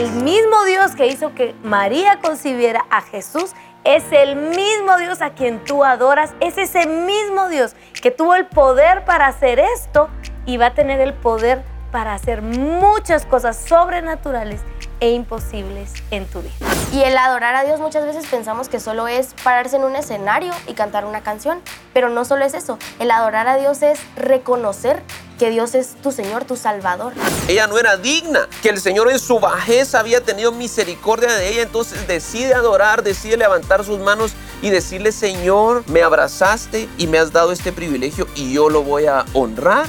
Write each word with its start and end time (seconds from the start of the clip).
el 0.00 0.10
mismo 0.12 0.64
Dios 0.64 0.92
que 0.92 1.08
hizo 1.08 1.34
que 1.34 1.54
María 1.62 2.20
concibiera 2.22 2.86
a 2.88 3.02
Jesús 3.02 3.52
es 3.84 4.02
el 4.12 4.34
mismo 4.34 4.96
Dios 4.98 5.20
a 5.20 5.34
quien 5.34 5.62
tú 5.62 5.84
adoras, 5.84 6.32
es 6.40 6.56
ese 6.56 6.86
mismo 6.86 7.50
Dios 7.50 7.76
que 8.00 8.10
tuvo 8.10 8.34
el 8.34 8.46
poder 8.46 9.04
para 9.04 9.26
hacer 9.26 9.58
esto 9.58 10.08
y 10.46 10.56
va 10.56 10.66
a 10.66 10.74
tener 10.74 11.00
el 11.00 11.12
poder 11.12 11.62
para 11.92 12.14
hacer 12.14 12.40
muchas 12.40 13.26
cosas 13.26 13.58
sobrenaturales 13.58 14.62
e 15.00 15.10
imposibles 15.10 15.92
en 16.10 16.26
tu 16.26 16.42
vida. 16.42 16.52
Y 16.92 17.02
el 17.02 17.16
adorar 17.16 17.54
a 17.54 17.64
Dios 17.64 17.80
muchas 17.80 18.04
veces 18.04 18.26
pensamos 18.26 18.68
que 18.68 18.80
solo 18.80 19.08
es 19.08 19.34
pararse 19.42 19.76
en 19.76 19.84
un 19.84 19.96
escenario 19.96 20.52
y 20.66 20.74
cantar 20.74 21.04
una 21.04 21.22
canción, 21.22 21.60
pero 21.92 22.08
no 22.08 22.24
solo 22.24 22.44
es 22.44 22.54
eso, 22.54 22.78
el 22.98 23.10
adorar 23.10 23.48
a 23.48 23.56
Dios 23.56 23.82
es 23.82 23.98
reconocer 24.16 25.02
que 25.38 25.48
Dios 25.48 25.74
es 25.74 25.94
tu 26.02 26.12
Señor, 26.12 26.44
tu 26.44 26.54
Salvador. 26.56 27.14
Ella 27.48 27.66
no 27.66 27.78
era 27.78 27.96
digna, 27.96 28.46
que 28.62 28.68
el 28.68 28.78
Señor 28.78 29.10
en 29.10 29.18
su 29.18 29.40
bajeza 29.40 30.00
había 30.00 30.20
tenido 30.20 30.52
misericordia 30.52 31.32
de 31.32 31.48
ella, 31.48 31.62
entonces 31.62 32.06
decide 32.06 32.52
adorar, 32.52 33.02
decide 33.02 33.38
levantar 33.38 33.84
sus 33.84 34.00
manos 34.00 34.32
y 34.60 34.68
decirle, 34.68 35.12
Señor, 35.12 35.82
me 35.88 36.02
abrazaste 36.02 36.90
y 36.98 37.06
me 37.06 37.18
has 37.18 37.32
dado 37.32 37.52
este 37.52 37.72
privilegio 37.72 38.26
y 38.34 38.52
yo 38.52 38.68
lo 38.68 38.82
voy 38.82 39.06
a 39.06 39.24
honrar. 39.32 39.86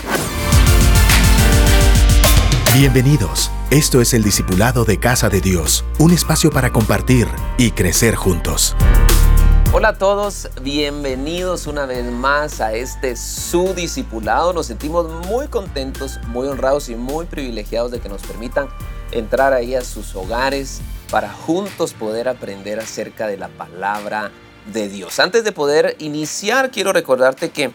Bienvenidos. 2.74 3.52
Esto 3.72 4.02
es 4.02 4.14
el 4.14 4.22
Discipulado 4.22 4.84
de 4.84 5.00
Casa 5.00 5.30
de 5.30 5.40
Dios, 5.40 5.86
un 5.98 6.12
espacio 6.12 6.50
para 6.50 6.74
compartir 6.74 7.26
y 7.58 7.72
crecer 7.72 8.16
juntos. 8.16 8.76
Hola 9.72 9.88
a 9.88 9.98
todos, 9.98 10.50
bienvenidos 10.62 11.68
una 11.68 11.86
vez 11.86 12.04
más 12.12 12.60
a 12.60 12.74
este 12.74 13.16
su 13.16 13.74
discipulado. 13.74 14.52
Nos 14.52 14.66
sentimos 14.66 15.10
muy 15.26 15.48
contentos, 15.48 16.20
muy 16.28 16.50
honrados 16.50 16.90
y 16.90 16.96
muy 16.96 17.28
privilegiados 17.28 17.92
de 17.92 18.02
que 18.02 18.10
nos 18.10 18.24
permitan 18.24 18.68
entrar 19.14 19.54
ahí 19.54 19.74
a 19.74 19.86
sus 19.86 20.18
hogares 20.18 20.82
para 21.10 21.32
juntos 21.32 21.94
poder 21.94 22.28
aprender 22.28 22.78
acerca 22.78 23.26
de 23.28 23.38
la 23.38 23.48
palabra 23.48 24.32
de 24.74 24.90
Dios. 24.90 25.18
Antes 25.18 25.46
de 25.46 25.54
poder 25.54 25.96
iniciar, 26.00 26.72
quiero 26.72 26.92
recordarte 26.92 27.52
que 27.52 27.72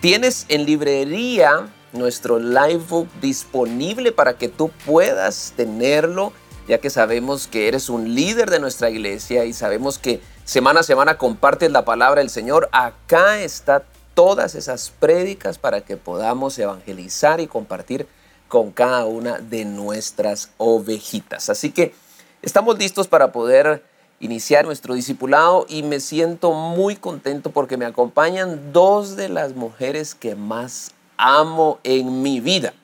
tienes 0.00 0.46
en 0.48 0.66
librería 0.66 1.66
nuestro 1.92 2.38
livebook 2.38 3.08
disponible 3.20 4.12
para 4.12 4.38
que 4.38 4.48
tú 4.48 4.70
puedas 4.86 5.52
tenerlo, 5.56 6.32
ya 6.68 6.78
que 6.78 6.90
sabemos 6.90 7.46
que 7.46 7.68
eres 7.68 7.88
un 7.88 8.14
líder 8.14 8.50
de 8.50 8.60
nuestra 8.60 8.90
iglesia 8.90 9.44
y 9.44 9.52
sabemos 9.52 9.98
que 9.98 10.20
semana 10.44 10.80
a 10.80 10.84
semana 10.84 11.18
compartes 11.18 11.70
la 11.70 11.84
palabra 11.84 12.20
del 12.20 12.30
Señor. 12.30 12.68
Acá 12.72 13.40
está 13.40 13.84
todas 14.14 14.54
esas 14.54 14.90
prédicas 14.90 15.58
para 15.58 15.82
que 15.82 15.96
podamos 15.96 16.58
evangelizar 16.58 17.40
y 17.40 17.46
compartir 17.46 18.06
con 18.48 18.70
cada 18.70 19.06
una 19.06 19.38
de 19.38 19.64
nuestras 19.64 20.50
ovejitas. 20.58 21.48
Así 21.48 21.70
que 21.70 21.94
estamos 22.42 22.78
listos 22.78 23.08
para 23.08 23.32
poder 23.32 23.82
iniciar 24.20 24.64
nuestro 24.64 24.94
discipulado 24.94 25.66
y 25.68 25.82
me 25.82 26.00
siento 26.00 26.52
muy 26.52 26.96
contento 26.96 27.50
porque 27.50 27.76
me 27.76 27.86
acompañan 27.86 28.72
dos 28.72 29.16
de 29.16 29.28
las 29.28 29.54
mujeres 29.56 30.14
que 30.14 30.36
más 30.36 30.92
amo 31.22 31.78
en 31.84 32.20
mi 32.20 32.40
vida. 32.40 32.74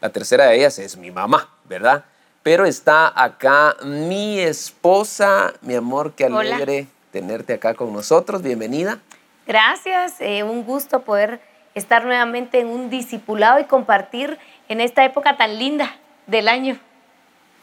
La 0.00 0.10
tercera 0.10 0.46
de 0.46 0.56
ellas 0.56 0.78
es 0.78 0.96
mi 0.96 1.10
mamá, 1.10 1.50
¿verdad? 1.64 2.04
Pero 2.42 2.64
está 2.64 3.12
acá 3.14 3.76
mi 3.84 4.38
esposa, 4.38 5.52
mi 5.60 5.74
amor, 5.74 6.12
qué 6.12 6.26
alegre 6.26 6.86
tenerte 7.10 7.54
acá 7.54 7.74
con 7.74 7.92
nosotros. 7.92 8.42
Bienvenida. 8.42 8.98
Gracias, 9.46 10.20
eh, 10.20 10.44
un 10.44 10.64
gusto 10.64 11.02
poder 11.02 11.40
estar 11.74 12.04
nuevamente 12.04 12.60
en 12.60 12.68
un 12.68 12.88
discipulado 12.88 13.58
y 13.58 13.64
compartir 13.64 14.38
en 14.68 14.80
esta 14.80 15.04
época 15.04 15.36
tan 15.36 15.58
linda 15.58 15.96
del 16.26 16.48
año. 16.48 16.78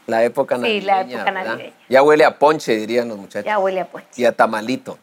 La 0.06 0.24
época 0.24 0.58
navideña. 0.58 0.80
Sí, 0.80 0.86
la 0.86 1.02
época 1.02 1.32
navideña. 1.32 1.74
Ya 1.90 2.04
huele 2.04 2.26
a 2.26 2.38
ponche, 2.38 2.76
dirían 2.76 3.08
los 3.08 3.18
muchachos. 3.18 3.46
Ya 3.46 3.60
huele 3.60 3.82
a 3.82 3.88
ponche. 3.88 4.08
Y 4.16 4.26
a 4.26 4.34
tamalito. 4.34 5.00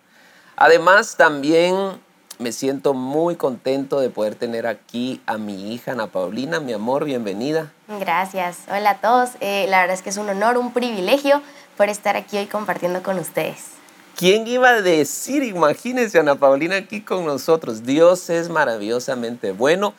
Además, 0.56 1.16
también 1.16 2.00
me 2.38 2.52
siento 2.52 2.94
muy 2.94 3.36
contento 3.36 4.00
de 4.00 4.10
poder 4.10 4.34
tener 4.34 4.66
aquí 4.66 5.20
a 5.26 5.38
mi 5.38 5.72
hija 5.72 5.92
Ana 5.92 6.08
Paulina. 6.08 6.60
Mi 6.60 6.72
amor, 6.72 7.04
bienvenida. 7.04 7.72
Gracias. 8.00 8.58
Hola 8.68 8.90
a 8.90 9.00
todos. 9.00 9.30
Eh, 9.40 9.66
la 9.68 9.80
verdad 9.80 9.94
es 9.94 10.02
que 10.02 10.10
es 10.10 10.16
un 10.16 10.28
honor, 10.28 10.58
un 10.58 10.72
privilegio 10.72 11.42
por 11.76 11.88
estar 11.88 12.16
aquí 12.16 12.36
hoy 12.38 12.46
compartiendo 12.46 13.02
con 13.02 13.18
ustedes. 13.18 13.74
¿Quién 14.16 14.46
iba 14.46 14.68
a 14.70 14.82
decir? 14.82 15.42
Imagínense 15.42 16.18
Ana 16.18 16.36
Paulina 16.36 16.76
aquí 16.76 17.00
con 17.00 17.24
nosotros. 17.24 17.84
Dios 17.84 18.30
es 18.30 18.48
maravillosamente 18.48 19.52
bueno 19.52 19.94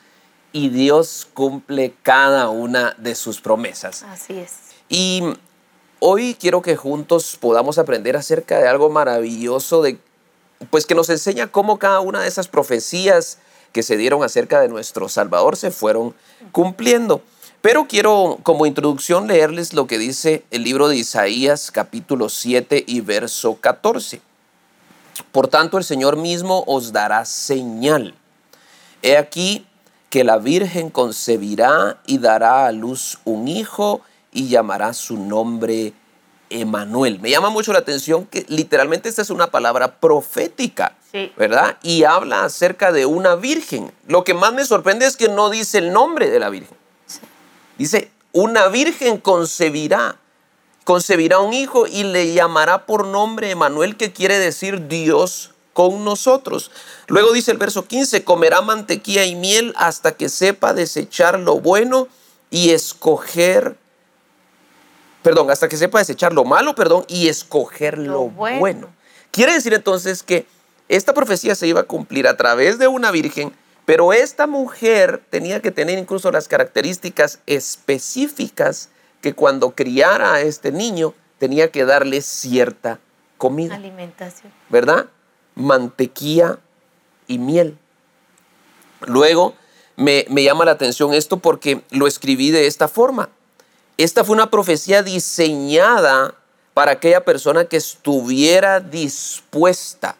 y 0.53 0.69
Dios 0.69 1.27
cumple 1.33 1.93
cada 2.01 2.49
una 2.49 2.95
de 2.97 3.13
sus 3.15 3.41
promesas. 3.41 4.03
Así 4.03 4.37
es. 4.39 4.53
Y 4.87 5.21
hoy 5.99 6.37
quiero 6.39 6.61
que 6.61 6.77
juntos 6.77 7.37
podamos 7.39 7.77
aprender 7.77 8.15
acerca 8.15 8.59
de 8.59 8.67
algo 8.67 8.89
maravilloso 8.89 9.81
de 9.81 9.97
pues 10.69 10.85
que 10.85 10.95
nos 10.95 11.09
enseña 11.09 11.47
cómo 11.47 11.79
cada 11.79 11.99
una 11.99 12.21
de 12.21 12.27
esas 12.27 12.47
profecías 12.47 13.39
que 13.71 13.83
se 13.83 13.97
dieron 13.97 14.23
acerca 14.23 14.61
de 14.61 14.69
nuestro 14.69 15.09
Salvador 15.09 15.57
se 15.57 15.71
fueron 15.71 16.15
cumpliendo. 16.51 17.21
Pero 17.61 17.87
quiero 17.87 18.39
como 18.43 18.65
introducción 18.65 19.27
leerles 19.27 19.73
lo 19.73 19.87
que 19.87 19.97
dice 19.97 20.45
el 20.51 20.63
libro 20.63 20.87
de 20.87 20.97
Isaías 20.97 21.71
capítulo 21.71 22.29
7 22.29 22.83
y 22.87 23.01
verso 23.01 23.55
14. 23.55 24.21
Por 25.31 25.47
tanto 25.47 25.77
el 25.77 25.83
Señor 25.83 26.15
mismo 26.15 26.63
os 26.67 26.91
dará 26.91 27.25
señal. 27.25 28.13
He 29.01 29.17
aquí 29.17 29.65
que 30.09 30.23
la 30.23 30.37
Virgen 30.37 30.89
concebirá 30.89 31.99
y 32.05 32.19
dará 32.19 32.67
a 32.67 32.71
luz 32.71 33.19
un 33.25 33.47
hijo 33.47 34.01
y 34.31 34.47
llamará 34.47 34.93
su 34.93 35.17
nombre 35.17 35.93
Emanuel. 36.49 37.19
Me 37.19 37.29
llama 37.29 37.49
mucho 37.49 37.73
la 37.73 37.79
atención 37.79 38.25
que 38.25 38.45
literalmente 38.47 39.09
esta 39.09 39.21
es 39.21 39.29
una 39.29 39.47
palabra 39.47 39.99
profética, 39.99 40.95
¿verdad? 41.37 41.77
Y 41.81 42.03
habla 42.03 42.43
acerca 42.43 42.91
de 42.91 43.05
una 43.05 43.35
virgen. 43.35 43.91
Lo 44.07 44.23
que 44.23 44.33
más 44.33 44.53
me 44.53 44.65
sorprende 44.65 45.05
es 45.05 45.17
que 45.17 45.29
no 45.29 45.49
dice 45.49 45.77
el 45.77 45.91
nombre 45.91 46.29
de 46.29 46.39
la 46.39 46.49
virgen. 46.49 46.77
Dice, 47.77 48.11
una 48.31 48.67
virgen 48.67 49.17
concebirá, 49.17 50.17
concebirá 50.83 51.39
un 51.39 51.53
hijo 51.53 51.87
y 51.87 52.03
le 52.03 52.33
llamará 52.33 52.85
por 52.85 53.05
nombre 53.05 53.49
Emanuel, 53.51 53.97
que 53.97 54.13
quiere 54.13 54.37
decir 54.37 54.87
Dios 54.87 55.51
con 55.73 56.05
nosotros. 56.05 56.71
Luego 57.07 57.33
dice 57.33 57.51
el 57.51 57.57
verso 57.57 57.85
15, 57.85 58.23
comerá 58.23 58.61
mantequilla 58.61 59.25
y 59.25 59.35
miel 59.35 59.73
hasta 59.75 60.15
que 60.15 60.29
sepa 60.29 60.73
desechar 60.73 61.39
lo 61.39 61.59
bueno 61.59 62.07
y 62.49 62.69
escoger 62.69 63.77
perdón, 65.25 65.49
hasta 65.49 65.67
que 65.67 65.75
sepa 65.75 65.97
desechar 65.97 66.33
lo 66.33 66.45
malo, 66.45 66.75
perdón, 66.75 67.03
y 67.07 67.29
escoger 67.29 67.97
lo, 67.97 68.29
bueno. 68.29 68.93
Quiere 69.31 69.53
decir 69.53 69.73
entonces 69.73 70.21
que 70.21 70.45
esta 70.87 71.15
profecía 71.15 71.55
se 71.55 71.65
iba 71.65 71.79
a 71.79 71.85
cumplir 71.85 72.27
a 72.27 72.37
través 72.37 72.77
de 72.77 72.87
una 72.87 73.09
virgen, 73.09 73.51
pero 73.85 74.13
esta 74.13 74.45
mujer 74.45 75.23
tenía 75.31 75.63
que 75.63 75.71
tener 75.71 75.97
incluso 75.97 76.29
las 76.31 76.47
características 76.47 77.39
específicas 77.47 78.89
que 79.19 79.33
cuando 79.33 79.71
criara 79.71 80.35
a 80.35 80.41
este 80.41 80.71
niño 80.71 81.15
tenía 81.39 81.71
que 81.71 81.85
darle 81.85 82.21
cierta 82.21 82.99
comida. 83.39 83.73
Alimentación. 83.73 84.53
¿Verdad? 84.69 85.07
Mantequilla 85.55 86.59
y 87.25 87.39
miel. 87.39 87.79
Luego 89.07 89.55
me, 89.95 90.27
me 90.29 90.43
llama 90.43 90.65
la 90.65 90.73
atención 90.73 91.15
esto 91.15 91.37
porque 91.37 91.81
lo 91.89 92.05
escribí 92.05 92.51
de 92.51 92.67
esta 92.67 92.87
forma. 92.87 93.31
Esta 93.97 94.23
fue 94.25 94.35
una 94.35 94.51
profecía 94.51 95.03
diseñada 95.03 96.35
para 96.73 96.91
aquella 96.91 97.23
persona 97.23 97.65
que 97.65 97.77
estuviera 97.77 98.81
dispuesta 98.81 100.17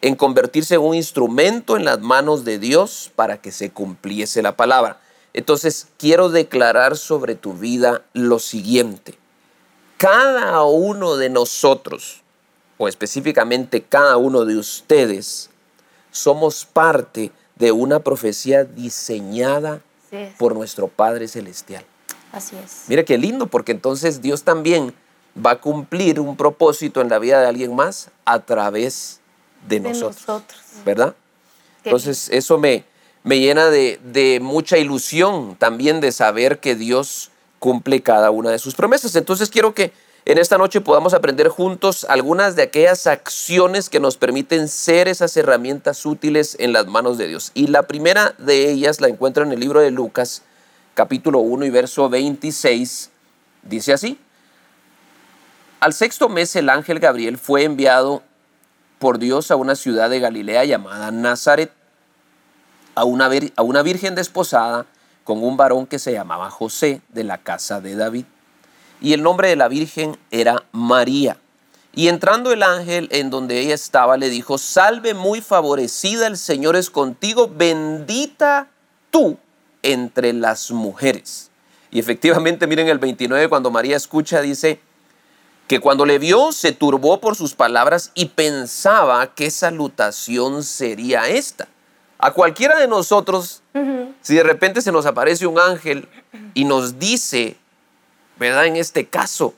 en 0.00 0.14
convertirse 0.16 0.74
en 0.76 0.80
un 0.80 0.94
instrumento 0.94 1.76
en 1.76 1.84
las 1.84 2.00
manos 2.00 2.44
de 2.44 2.58
Dios 2.58 3.10
para 3.14 3.40
que 3.40 3.50
se 3.50 3.70
cumpliese 3.70 4.40
la 4.40 4.56
palabra. 4.56 5.00
Entonces, 5.32 5.88
quiero 5.98 6.28
declarar 6.28 6.96
sobre 6.96 7.34
tu 7.34 7.54
vida 7.54 8.02
lo 8.12 8.38
siguiente. 8.38 9.18
Cada 9.96 10.62
uno 10.64 11.16
de 11.16 11.28
nosotros, 11.28 12.22
o 12.78 12.88
específicamente 12.88 13.82
cada 13.82 14.16
uno 14.16 14.44
de 14.44 14.56
ustedes, 14.56 15.50
somos 16.10 16.64
parte 16.64 17.32
de 17.56 17.72
una 17.72 18.00
profecía 18.00 18.64
diseñada 18.64 19.80
por 20.38 20.54
nuestro 20.54 20.88
Padre 20.88 21.28
Celestial. 21.28 21.84
Así 22.32 22.56
es. 22.56 22.84
Mira 22.88 23.04
qué 23.04 23.18
lindo, 23.18 23.46
porque 23.46 23.72
entonces 23.72 24.22
Dios 24.22 24.42
también 24.42 24.94
va 25.34 25.52
a 25.52 25.60
cumplir 25.60 26.18
un 26.20 26.36
propósito 26.36 27.00
en 27.00 27.08
la 27.08 27.18
vida 27.18 27.40
de 27.40 27.46
alguien 27.46 27.74
más 27.74 28.10
a 28.24 28.40
través 28.40 29.20
de, 29.68 29.80
nosotros, 29.80 30.44
¿Verdad? 30.84 31.14
entonces 31.84 32.28
eso 32.30 32.58
me, 32.58 32.84
me 33.22 33.38
llena 33.38 33.66
de, 33.66 34.00
de, 34.02 34.40
mucha 34.40 34.76
ilusión 34.76 35.54
también 35.56 36.00
de 36.00 36.10
saber 36.10 36.58
que 36.58 36.74
Dios 36.74 37.30
cumple 37.60 38.02
cada 38.02 38.32
una 38.32 38.50
de 38.50 38.58
sus 38.58 38.74
promesas. 38.74 39.14
Entonces 39.14 39.50
quiero 39.50 39.72
que 39.72 39.92
en 40.24 40.38
esta 40.38 40.58
noche 40.58 40.80
podamos 40.80 41.14
aprender 41.14 41.48
juntos 41.48 42.04
algunas 42.08 42.54
de 42.54 42.62
aquellas 42.62 43.06
acciones 43.06 43.88
que 43.88 44.00
nos 44.00 44.16
permiten 44.16 44.68
ser 44.68 45.08
esas 45.08 45.36
herramientas 45.36 46.06
útiles 46.06 46.56
en 46.60 46.72
las 46.72 46.86
manos 46.86 47.18
de 47.18 47.26
Dios. 47.26 47.50
Y 47.54 47.68
la 47.68 47.84
primera 47.84 48.34
de 48.38 48.70
ellas 48.70 49.00
la 49.00 49.08
encuentro 49.08 49.42
en 49.44 49.52
el 49.52 49.60
libro 49.60 49.80
de 49.80 49.90
Lucas, 49.90 50.42
capítulo 50.94 51.40
1 51.40 51.64
y 51.66 51.70
verso 51.70 52.08
26, 52.08 53.10
dice 53.62 53.92
así, 53.92 54.18
Al 55.80 55.92
sexto 55.92 56.28
mes 56.28 56.54
el 56.56 56.68
ángel 56.68 56.98
Gabriel 56.98 57.38
fue 57.38 57.64
enviado 57.64 58.22
por 58.98 59.18
Dios 59.18 59.50
a 59.50 59.56
una 59.56 59.74
ciudad 59.74 60.10
de 60.10 60.20
Galilea 60.20 60.64
llamada 60.64 61.10
Nazaret, 61.10 61.72
a 62.94 63.04
una, 63.04 63.28
vir- 63.28 63.52
a 63.56 63.62
una 63.62 63.82
virgen 63.82 64.14
desposada 64.14 64.86
con 65.24 65.42
un 65.42 65.56
varón 65.56 65.86
que 65.86 65.98
se 65.98 66.12
llamaba 66.12 66.50
José 66.50 67.00
de 67.08 67.24
la 67.24 67.38
casa 67.38 67.80
de 67.80 67.96
David. 67.96 68.24
Y 69.00 69.14
el 69.14 69.22
nombre 69.22 69.48
de 69.48 69.56
la 69.56 69.68
virgen 69.68 70.16
era 70.30 70.62
María. 70.72 71.36
Y 71.94 72.08
entrando 72.08 72.52
el 72.52 72.62
ángel 72.62 73.08
en 73.10 73.30
donde 73.30 73.58
ella 73.58 73.74
estaba, 73.74 74.16
le 74.16 74.30
dijo, 74.30 74.56
salve 74.58 75.14
muy 75.14 75.40
favorecida, 75.40 76.26
el 76.26 76.36
Señor 76.36 76.76
es 76.76 76.90
contigo, 76.90 77.48
bendita 77.48 78.68
tú 79.10 79.36
entre 79.82 80.32
las 80.32 80.70
mujeres. 80.70 81.50
Y 81.90 81.98
efectivamente, 81.98 82.66
miren 82.66 82.88
el 82.88 82.98
29, 82.98 83.48
cuando 83.48 83.70
María 83.70 83.96
escucha, 83.96 84.40
dice 84.40 84.80
que 85.68 85.80
cuando 85.80 86.04
le 86.06 86.18
vio 86.18 86.52
se 86.52 86.72
turbó 86.72 87.20
por 87.20 87.36
sus 87.36 87.54
palabras 87.54 88.10
y 88.14 88.26
pensaba 88.26 89.34
qué 89.34 89.50
salutación 89.50 90.64
sería 90.64 91.28
esta. 91.28 91.68
A 92.18 92.32
cualquiera 92.32 92.78
de 92.78 92.88
nosotros, 92.88 93.62
si 94.20 94.34
de 94.34 94.42
repente 94.42 94.80
se 94.80 94.92
nos 94.92 95.06
aparece 95.06 95.46
un 95.46 95.58
ángel 95.58 96.08
y 96.54 96.64
nos 96.64 96.98
dice, 96.98 97.56
¿verdad? 98.38 98.66
En 98.66 98.76
este 98.76 99.06
caso, 99.06 99.54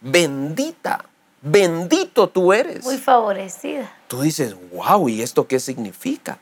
bendita, 0.00 1.04
bendito 1.42 2.28
tú 2.28 2.52
eres. 2.52 2.84
Muy 2.84 2.98
favorecida. 2.98 3.92
Tú 4.08 4.22
dices, 4.22 4.56
wow, 4.72 5.08
¿y 5.08 5.22
esto 5.22 5.46
qué 5.46 5.60
significa? 5.60 6.38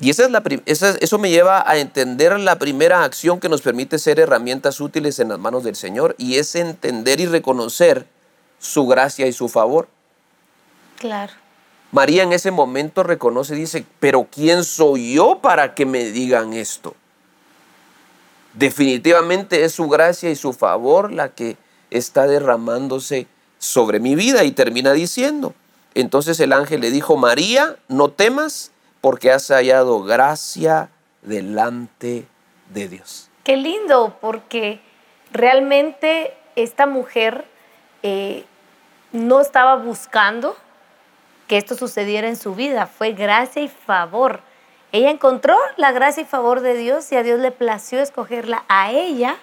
Y 0.00 0.10
esa 0.10 0.24
es 0.24 0.30
la, 0.30 0.42
esa- 0.66 0.96
eso 1.00 1.18
me 1.18 1.30
lleva 1.30 1.68
a 1.68 1.76
entender 1.78 2.38
la 2.38 2.58
primera 2.58 3.02
acción 3.04 3.40
que 3.40 3.48
nos 3.48 3.62
permite 3.62 3.98
ser 3.98 4.20
herramientas 4.20 4.80
útiles 4.80 5.18
en 5.18 5.28
las 5.30 5.38
manos 5.40 5.64
del 5.64 5.74
Señor 5.74 6.14
y 6.18 6.36
es 6.36 6.54
entender 6.54 7.18
y 7.20 7.26
reconocer 7.26 8.06
su 8.60 8.86
gracia 8.86 9.26
y 9.26 9.32
su 9.32 9.48
favor. 9.48 9.88
Claro. 10.98 11.32
María 11.90 12.22
en 12.22 12.32
ese 12.32 12.50
momento 12.50 13.02
reconoce 13.02 13.54
y 13.54 13.60
dice, 13.60 13.84
pero 13.98 14.28
¿quién 14.30 14.62
soy 14.62 15.14
yo 15.14 15.40
para 15.40 15.74
que 15.74 15.86
me 15.86 16.04
digan 16.10 16.52
esto? 16.52 16.94
Definitivamente 18.54 19.64
es 19.64 19.72
su 19.72 19.88
gracia 19.88 20.30
y 20.30 20.36
su 20.36 20.52
favor 20.52 21.12
la 21.12 21.28
que 21.30 21.56
está 21.90 22.26
derramándose 22.26 23.26
sobre 23.58 24.00
mi 24.00 24.14
vida 24.14 24.44
y 24.44 24.52
termina 24.52 24.92
diciendo. 24.92 25.54
Entonces 25.94 26.38
el 26.40 26.52
ángel 26.52 26.80
le 26.80 26.90
dijo, 26.90 27.16
María, 27.16 27.76
no 27.88 28.10
temas 28.10 28.70
porque 29.00 29.30
has 29.30 29.48
hallado 29.48 30.02
gracia 30.02 30.90
delante 31.22 32.26
de 32.70 32.88
Dios. 32.88 33.30
Qué 33.44 33.56
lindo, 33.56 34.16
porque 34.20 34.80
realmente 35.32 36.34
esta 36.56 36.86
mujer 36.86 37.44
eh, 38.02 38.44
no 39.12 39.40
estaba 39.40 39.76
buscando 39.76 40.56
que 41.46 41.56
esto 41.56 41.74
sucediera 41.74 42.28
en 42.28 42.36
su 42.36 42.54
vida, 42.54 42.86
fue 42.86 43.12
gracia 43.12 43.62
y 43.62 43.68
favor. 43.68 44.40
Ella 44.92 45.10
encontró 45.10 45.56
la 45.76 45.92
gracia 45.92 46.22
y 46.22 46.26
favor 46.26 46.60
de 46.60 46.74
Dios 46.74 47.10
y 47.12 47.16
a 47.16 47.22
Dios 47.22 47.40
le 47.40 47.50
plació 47.50 48.00
escogerla 48.00 48.64
a 48.68 48.90
ella 48.90 49.36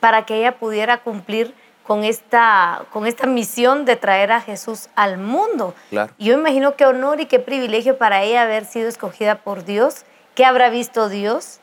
para 0.00 0.24
que 0.24 0.36
ella 0.38 0.58
pudiera 0.58 0.98
cumplir 1.02 1.54
con 1.86 2.04
esta, 2.04 2.84
con 2.92 3.06
esta 3.06 3.26
misión 3.26 3.84
de 3.84 3.96
traer 3.96 4.32
a 4.32 4.40
Jesús 4.40 4.88
al 4.94 5.18
mundo. 5.18 5.74
Claro. 5.90 6.12
Yo 6.18 6.34
imagino 6.34 6.76
qué 6.76 6.86
honor 6.86 7.20
y 7.20 7.26
qué 7.26 7.38
privilegio 7.38 7.98
para 7.98 8.22
ella 8.22 8.42
haber 8.42 8.64
sido 8.64 8.88
escogida 8.88 9.36
por 9.36 9.64
Dios. 9.64 10.04
¿Qué 10.34 10.44
habrá 10.44 10.70
visto 10.70 11.08
Dios 11.08 11.58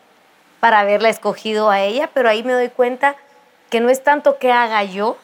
para 0.59 0.79
haberla 0.79 1.09
escogido 1.09 1.69
a 1.69 1.81
ella? 1.81 2.09
Pero 2.13 2.29
ahí 2.29 2.43
me 2.43 2.53
doy 2.53 2.69
cuenta 2.69 3.15
que 3.69 3.79
no 3.79 3.89
es 3.89 4.03
tanto 4.03 4.37
qué 4.37 4.51
haga 4.51 4.83
yo, 4.83 5.17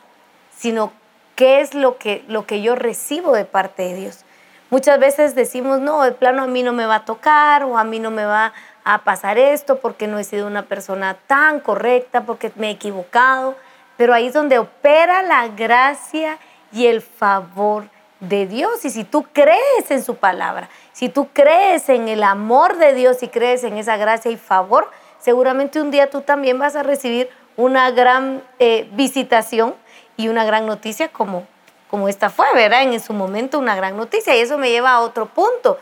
sino 0.55 0.91
qué 1.35 1.59
es 1.61 1.73
lo 1.73 1.97
que, 1.97 2.23
lo 2.27 2.45
que 2.45 2.61
yo 2.61 2.75
recibo 2.75 3.33
de 3.33 3.45
parte 3.45 3.83
de 3.83 3.95
Dios. 3.95 4.25
Muchas 4.69 4.99
veces 4.99 5.35
decimos, 5.35 5.79
no, 5.79 6.01
de 6.03 6.11
plano 6.11 6.43
a 6.43 6.47
mí 6.47 6.63
no 6.63 6.73
me 6.73 6.85
va 6.85 6.95
a 6.95 7.05
tocar 7.05 7.63
o 7.63 7.77
a 7.77 7.83
mí 7.83 7.99
no 7.99 8.11
me 8.11 8.25
va 8.25 8.53
a 8.83 9.03
pasar 9.03 9.37
esto 9.37 9.79
porque 9.79 10.07
no 10.07 10.17
he 10.17 10.23
sido 10.23 10.47
una 10.47 10.63
persona 10.63 11.17
tan 11.27 11.59
correcta, 11.59 12.23
porque 12.25 12.51
me 12.55 12.67
he 12.67 12.71
equivocado. 12.71 13.55
Pero 13.97 14.13
ahí 14.13 14.27
es 14.27 14.33
donde 14.33 14.59
opera 14.59 15.23
la 15.23 15.47
gracia 15.47 16.37
y 16.71 16.87
el 16.87 17.01
favor 17.01 17.89
de 18.19 18.47
Dios. 18.47 18.83
Y 18.85 18.89
si 18.89 19.03
tú 19.03 19.25
crees 19.31 19.89
en 19.89 20.03
su 20.03 20.15
palabra, 20.15 20.69
si 20.91 21.09
tú 21.09 21.29
crees 21.31 21.89
en 21.89 22.07
el 22.07 22.23
amor 22.23 22.77
de 22.77 22.93
Dios 22.93 23.23
y 23.23 23.27
crees 23.27 23.63
en 23.63 23.77
esa 23.77 23.97
gracia 23.97 24.31
y 24.31 24.37
favor, 24.37 24.89
seguramente 25.19 25.81
un 25.81 25.91
día 25.91 26.09
tú 26.09 26.21
también 26.21 26.59
vas 26.59 26.75
a 26.75 26.83
recibir 26.83 27.29
una 27.57 27.91
gran 27.91 28.43
eh, 28.59 28.89
visitación 28.93 29.75
y 30.17 30.27
una 30.27 30.45
gran 30.45 30.65
noticia 30.65 31.09
como, 31.09 31.47
como 31.89 32.07
esta 32.09 32.29
fue, 32.29 32.47
¿verdad? 32.53 32.83
En 32.83 32.99
su 32.99 33.13
momento 33.13 33.59
una 33.59 33.75
gran 33.75 33.97
noticia. 33.97 34.35
Y 34.35 34.39
eso 34.39 34.57
me 34.57 34.69
lleva 34.69 34.91
a 34.91 35.01
otro 35.01 35.27
punto. 35.27 35.77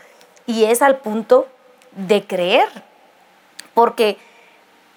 Y 0.46 0.64
es 0.64 0.82
al 0.82 0.96
punto 0.96 1.48
de 1.92 2.24
creer. 2.26 2.68
Porque 3.72 4.18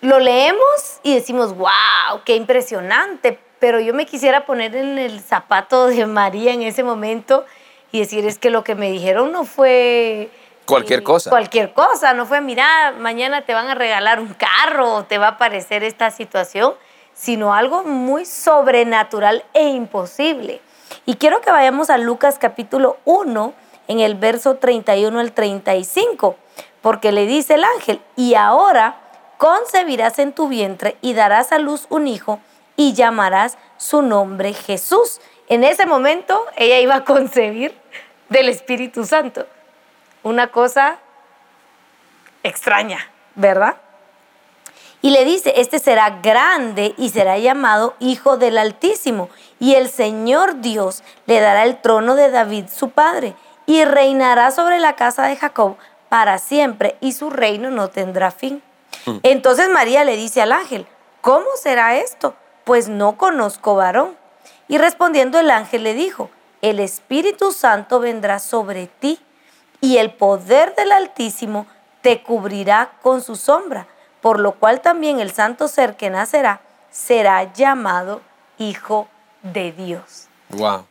lo 0.01 0.19
leemos 0.19 0.99
y 1.03 1.15
decimos, 1.15 1.55
wow, 1.55 2.21
qué 2.25 2.35
impresionante, 2.35 3.39
pero 3.59 3.79
yo 3.79 3.93
me 3.93 4.05
quisiera 4.05 4.45
poner 4.45 4.75
en 4.75 4.97
el 4.97 5.19
zapato 5.21 5.87
de 5.87 6.05
María 6.05 6.53
en 6.53 6.61
ese 6.61 6.83
momento 6.83 7.45
y 7.91 7.99
decir, 7.99 8.25
es 8.25 8.37
que 8.37 8.49
lo 8.49 8.63
que 8.63 8.75
me 8.75 8.91
dijeron 8.91 9.31
no 9.31 9.45
fue... 9.45 10.29
Cualquier 10.65 10.99
eh, 10.99 11.03
cosa. 11.03 11.29
Cualquier 11.29 11.73
cosa, 11.73 12.13
no 12.13 12.25
fue, 12.25 12.41
mira, 12.41 12.93
mañana 12.99 13.43
te 13.43 13.53
van 13.53 13.67
a 13.67 13.75
regalar 13.75 14.19
un 14.19 14.33
carro 14.33 14.95
o 14.95 15.03
te 15.05 15.17
va 15.17 15.27
a 15.27 15.31
aparecer 15.31 15.83
esta 15.83 16.11
situación, 16.11 16.73
sino 17.13 17.53
algo 17.53 17.83
muy 17.83 18.25
sobrenatural 18.25 19.43
e 19.53 19.69
imposible. 19.69 20.61
Y 21.05 21.15
quiero 21.15 21.41
que 21.41 21.51
vayamos 21.51 21.89
a 21.89 21.97
Lucas 21.97 22.37
capítulo 22.37 22.97
1, 23.05 23.53
en 23.87 23.99
el 24.01 24.15
verso 24.15 24.55
31 24.55 25.19
al 25.19 25.31
35, 25.31 26.35
porque 26.81 27.11
le 27.13 27.25
dice 27.25 27.55
el 27.55 27.63
ángel, 27.63 28.01
y 28.17 28.35
ahora 28.35 28.97
concebirás 29.37 30.19
en 30.19 30.33
tu 30.33 30.47
vientre 30.47 30.97
y 31.01 31.13
darás 31.13 31.51
a 31.51 31.59
luz 31.59 31.85
un 31.89 32.07
hijo 32.07 32.39
y 32.75 32.93
llamarás 32.93 33.57
su 33.77 34.01
nombre 34.01 34.53
Jesús. 34.53 35.19
En 35.47 35.63
ese 35.63 35.85
momento 35.85 36.45
ella 36.55 36.79
iba 36.79 36.95
a 36.95 37.05
concebir 37.05 37.77
del 38.29 38.49
Espíritu 38.49 39.05
Santo. 39.05 39.45
Una 40.23 40.47
cosa 40.47 40.99
extraña, 42.43 42.99
¿verdad? 43.35 43.77
Y 45.01 45.11
le 45.11 45.25
dice, 45.25 45.53
este 45.57 45.79
será 45.79 46.19
grande 46.21 46.95
y 46.97 47.09
será 47.09 47.37
llamado 47.37 47.95
Hijo 47.99 48.37
del 48.37 48.57
Altísimo, 48.57 49.29
y 49.59 49.75
el 49.75 49.89
Señor 49.89 50.59
Dios 50.59 51.03
le 51.27 51.39
dará 51.39 51.63
el 51.63 51.79
trono 51.81 52.15
de 52.15 52.31
David 52.31 52.65
su 52.67 52.89
padre, 52.89 53.35
y 53.67 53.85
reinará 53.85 54.49
sobre 54.51 54.79
la 54.79 54.95
casa 54.95 55.27
de 55.27 55.35
Jacob 55.35 55.77
para 56.09 56.39
siempre, 56.39 56.97
y 56.99 57.11
su 57.11 57.29
reino 57.29 57.69
no 57.69 57.89
tendrá 57.89 58.31
fin. 58.31 58.63
Entonces 59.23 59.69
María 59.69 60.03
le 60.03 60.15
dice 60.17 60.41
al 60.41 60.51
ángel, 60.51 60.85
¿cómo 61.21 61.45
será 61.61 61.97
esto? 61.97 62.35
Pues 62.63 62.89
no 62.89 63.17
conozco 63.17 63.75
varón. 63.75 64.17
Y 64.67 64.77
respondiendo 64.77 65.39
el 65.39 65.49
ángel 65.49 65.83
le 65.83 65.93
dijo, 65.93 66.29
el 66.61 66.79
Espíritu 66.79 67.51
Santo 67.51 67.99
vendrá 67.99 68.39
sobre 68.39 68.87
ti 68.87 69.19
y 69.79 69.97
el 69.97 70.11
poder 70.11 70.75
del 70.75 70.91
Altísimo 70.91 71.67
te 72.01 72.21
cubrirá 72.21 72.91
con 73.01 73.21
su 73.21 73.35
sombra, 73.35 73.87
por 74.21 74.39
lo 74.39 74.53
cual 74.53 74.81
también 74.81 75.19
el 75.19 75.31
santo 75.31 75.67
ser 75.67 75.95
que 75.95 76.09
nacerá 76.09 76.61
será 76.89 77.53
llamado 77.53 78.21
Hijo 78.57 79.07
de 79.43 79.71
Dios. 79.71 80.27
Wow. 80.49 80.85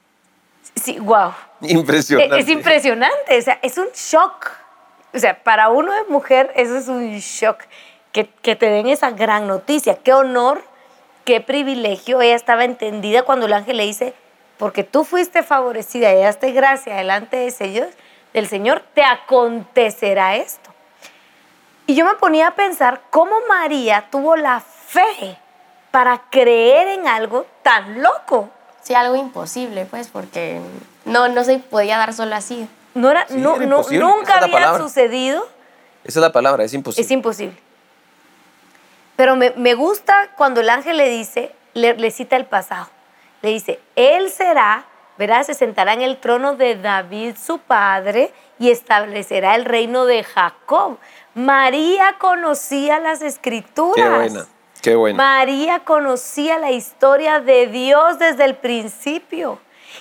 Sí, 0.76 0.98
wow. 0.98 1.32
Impresionante. 1.62 2.38
Es 2.38 2.48
impresionante, 2.48 3.38
o 3.38 3.42
sea, 3.42 3.58
es 3.62 3.76
un 3.78 3.88
shock. 3.94 4.50
O 5.14 5.18
sea, 5.18 5.42
para 5.42 5.70
uno 5.70 5.92
de 5.92 6.04
mujer 6.04 6.52
eso 6.54 6.76
es 6.76 6.88
un 6.88 7.18
shock, 7.18 7.62
que, 8.16 8.26
que 8.40 8.56
te 8.56 8.70
den 8.70 8.86
esa 8.86 9.10
gran 9.10 9.46
noticia. 9.46 9.96
Qué 10.02 10.14
honor, 10.14 10.62
qué 11.26 11.42
privilegio. 11.42 12.22
Ella 12.22 12.34
estaba 12.34 12.64
entendida 12.64 13.24
cuando 13.24 13.44
el 13.44 13.52
ángel 13.52 13.76
le 13.76 13.82
dice, 13.84 14.14
porque 14.56 14.84
tú 14.84 15.04
fuiste 15.04 15.42
favorecida 15.42 16.10
y 16.14 16.22
daste 16.22 16.52
gracia 16.52 16.94
delante 16.96 17.36
de 17.36 17.50
Señor, 17.50 17.88
del 18.32 18.48
Señor, 18.48 18.82
te 18.94 19.04
acontecerá 19.04 20.36
esto. 20.36 20.70
Y 21.86 21.94
yo 21.94 22.06
me 22.06 22.14
ponía 22.14 22.48
a 22.48 22.54
pensar 22.54 23.02
cómo 23.10 23.34
María 23.50 24.06
tuvo 24.10 24.34
la 24.34 24.60
fe 24.60 25.36
para 25.90 26.22
creer 26.30 26.88
en 26.88 27.06
algo 27.06 27.44
tan 27.62 28.02
loco. 28.02 28.48
Sí, 28.80 28.94
algo 28.94 29.14
imposible, 29.16 29.84
pues, 29.84 30.08
porque 30.08 30.58
no, 31.04 31.28
no 31.28 31.44
se 31.44 31.58
podía 31.58 31.98
dar 31.98 32.14
solo 32.14 32.34
así. 32.34 32.66
No 32.94 33.10
era, 33.10 33.26
Sí, 33.28 33.34
no, 33.36 33.56
era 33.56 33.66
no- 33.66 33.76
imposible, 33.76 33.98
nunca 34.06 34.36
es 34.38 34.42
había 34.44 34.54
palabra. 34.54 34.82
sucedido. 34.82 35.46
Esa 36.02 36.18
es 36.20 36.22
la 36.22 36.32
palabra, 36.32 36.64
es 36.64 36.72
imposible. 36.72 37.04
Es 37.04 37.10
imposible. 37.10 37.65
Pero 39.16 39.34
me, 39.36 39.52
me 39.56 39.74
gusta 39.74 40.30
cuando 40.36 40.60
el 40.60 40.68
ángel 40.68 40.98
le 40.98 41.08
dice, 41.08 41.52
le, 41.74 41.94
le 41.94 42.10
cita 42.10 42.36
el 42.36 42.44
pasado. 42.44 42.88
Le 43.42 43.50
dice, 43.50 43.80
él 43.96 44.30
será, 44.30 44.84
verás, 45.18 45.46
se 45.46 45.54
sentará 45.54 45.92
en 45.92 46.02
el 46.02 46.18
trono 46.18 46.54
de 46.54 46.76
David 46.76 47.36
su 47.36 47.58
padre 47.58 48.32
y 48.58 48.70
establecerá 48.70 49.54
el 49.54 49.64
reino 49.64 50.06
de 50.06 50.24
Jacob. 50.24 50.98
María 51.34 52.16
conocía 52.18 52.98
las 52.98 53.22
escrituras. 53.22 53.94
Qué 53.94 54.08
buena. 54.08 54.46
Qué 54.82 54.94
bueno. 54.94 55.16
María 55.16 55.80
conocía 55.80 56.58
la 56.58 56.70
historia 56.70 57.40
de 57.40 57.66
Dios 57.66 58.18
desde 58.18 58.44
el 58.44 58.56
principio. 58.56 59.58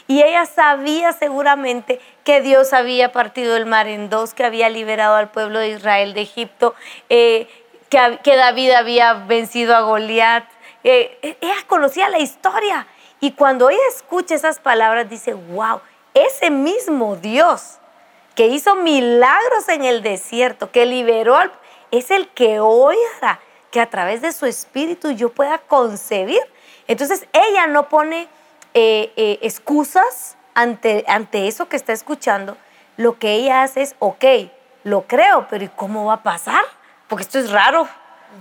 Y 0.08 0.22
ella 0.22 0.46
sabía 0.46 1.14
seguramente 1.14 2.00
que 2.24 2.42
Dios 2.42 2.74
había 2.74 3.12
partido 3.12 3.56
el 3.56 3.66
mar 3.66 3.88
en 3.88 4.10
dos, 4.10 4.34
que 4.34 4.44
había 4.44 4.70
liberado 4.70 5.16
al 5.16 5.30
pueblo 5.30 5.60
de 5.60 5.70
Israel 5.70 6.14
de 6.14 6.22
Egipto, 6.22 6.76
eh, 7.10 7.48
que, 7.89 8.36
David 8.36 8.72
había 8.72 9.13
vencido 9.13 9.75
a 9.75 9.82
Goliat. 9.82 10.46
Eh, 10.84 11.38
ella 11.42 11.56
conocía 11.68 12.10
la 12.10 12.20
historia. 12.20 12.88
Y 13.20 13.32
cuando 13.32 13.70
ella 13.70 13.80
escucha 13.96 14.36
esas 14.36 14.60
palabras, 14.60 15.10
dice, 15.10 15.34
wow, 15.34 15.82
ese 16.13 16.50
mismo 16.50 17.15
Dios 17.15 17.80
que 18.36 18.48
hizo 18.48 18.75
milagros 18.75 19.70
en 19.70 19.84
el 19.84 20.01
desierto, 20.04 20.72
que 20.72 20.86
liberó 20.86 21.36
al... 21.38 21.51
Es 21.92 22.12
el 22.12 22.27
que 22.30 22.60
hoy 22.60 22.98
hará 23.18 23.39
que 23.72 23.80
a 23.80 23.89
través 23.89 24.22
de 24.22 24.32
su 24.32 24.46
espíritu 24.46 25.12
yo 25.12 25.30
pueda 25.30 25.60
concebir. 25.60 26.42
Entonces 26.88 27.27
ella 27.32 27.68
no 27.68 27.89
pone 27.89 28.27
eh, 28.74 29.13
eh, 29.15 29.39
excusas 29.42 30.38
ante, 30.54 31.06
ante 31.08 31.48
eso 31.48 31.68
que 31.68 31.75
está 31.75 31.94
escuchando. 31.94 32.58
Lo 32.98 33.18
que 33.18 33.34
ella 33.34 33.63
hace 33.63 33.82
es, 33.82 33.96
ok, 34.00 34.25
lo 34.84 35.04
creo, 35.04 35.48
pero 35.50 35.63
¿y 35.63 35.70
cómo 35.70 36.06
va 36.06 36.13
a 36.13 36.24
pasar? 36.24 36.63
Porque 37.08 37.24
esto 37.24 37.40
es 37.40 37.52
raro, 37.52 37.88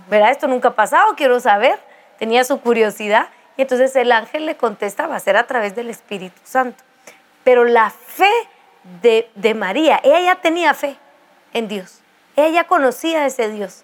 ¿verdad? 0.09 0.31
Esto 0.31 0.47
nunca 0.47 0.69
ha 0.69 0.75
pasado, 0.75 1.15
quiero 1.15 1.39
saber. 1.39 1.79
Tenía 2.19 2.43
su 2.43 2.59
curiosidad. 2.59 3.29
Y 3.57 3.61
entonces 3.61 3.95
el 3.95 4.11
ángel 4.11 4.45
le 4.45 4.57
contesta, 4.57 5.07
va 5.07 5.15
a 5.15 5.19
ser 5.19 5.37
a 5.37 5.47
través 5.47 5.75
del 5.75 5.89
Espíritu 5.89 6.39
Santo. 6.43 6.83
Pero 7.43 7.63
la 7.63 7.89
fe 7.89 8.31
de, 9.01 9.53
María. 9.53 9.99
Ella 10.03 10.19
ya 10.21 10.35
tenía 10.35 10.73
fe 10.73 10.97
en 11.53 11.67
Dios. 11.67 11.99
Ella 12.35 12.49
ya 12.49 12.63
conocía 12.65 13.21
a 13.21 13.25
ese 13.27 13.49
Dios. 13.49 13.83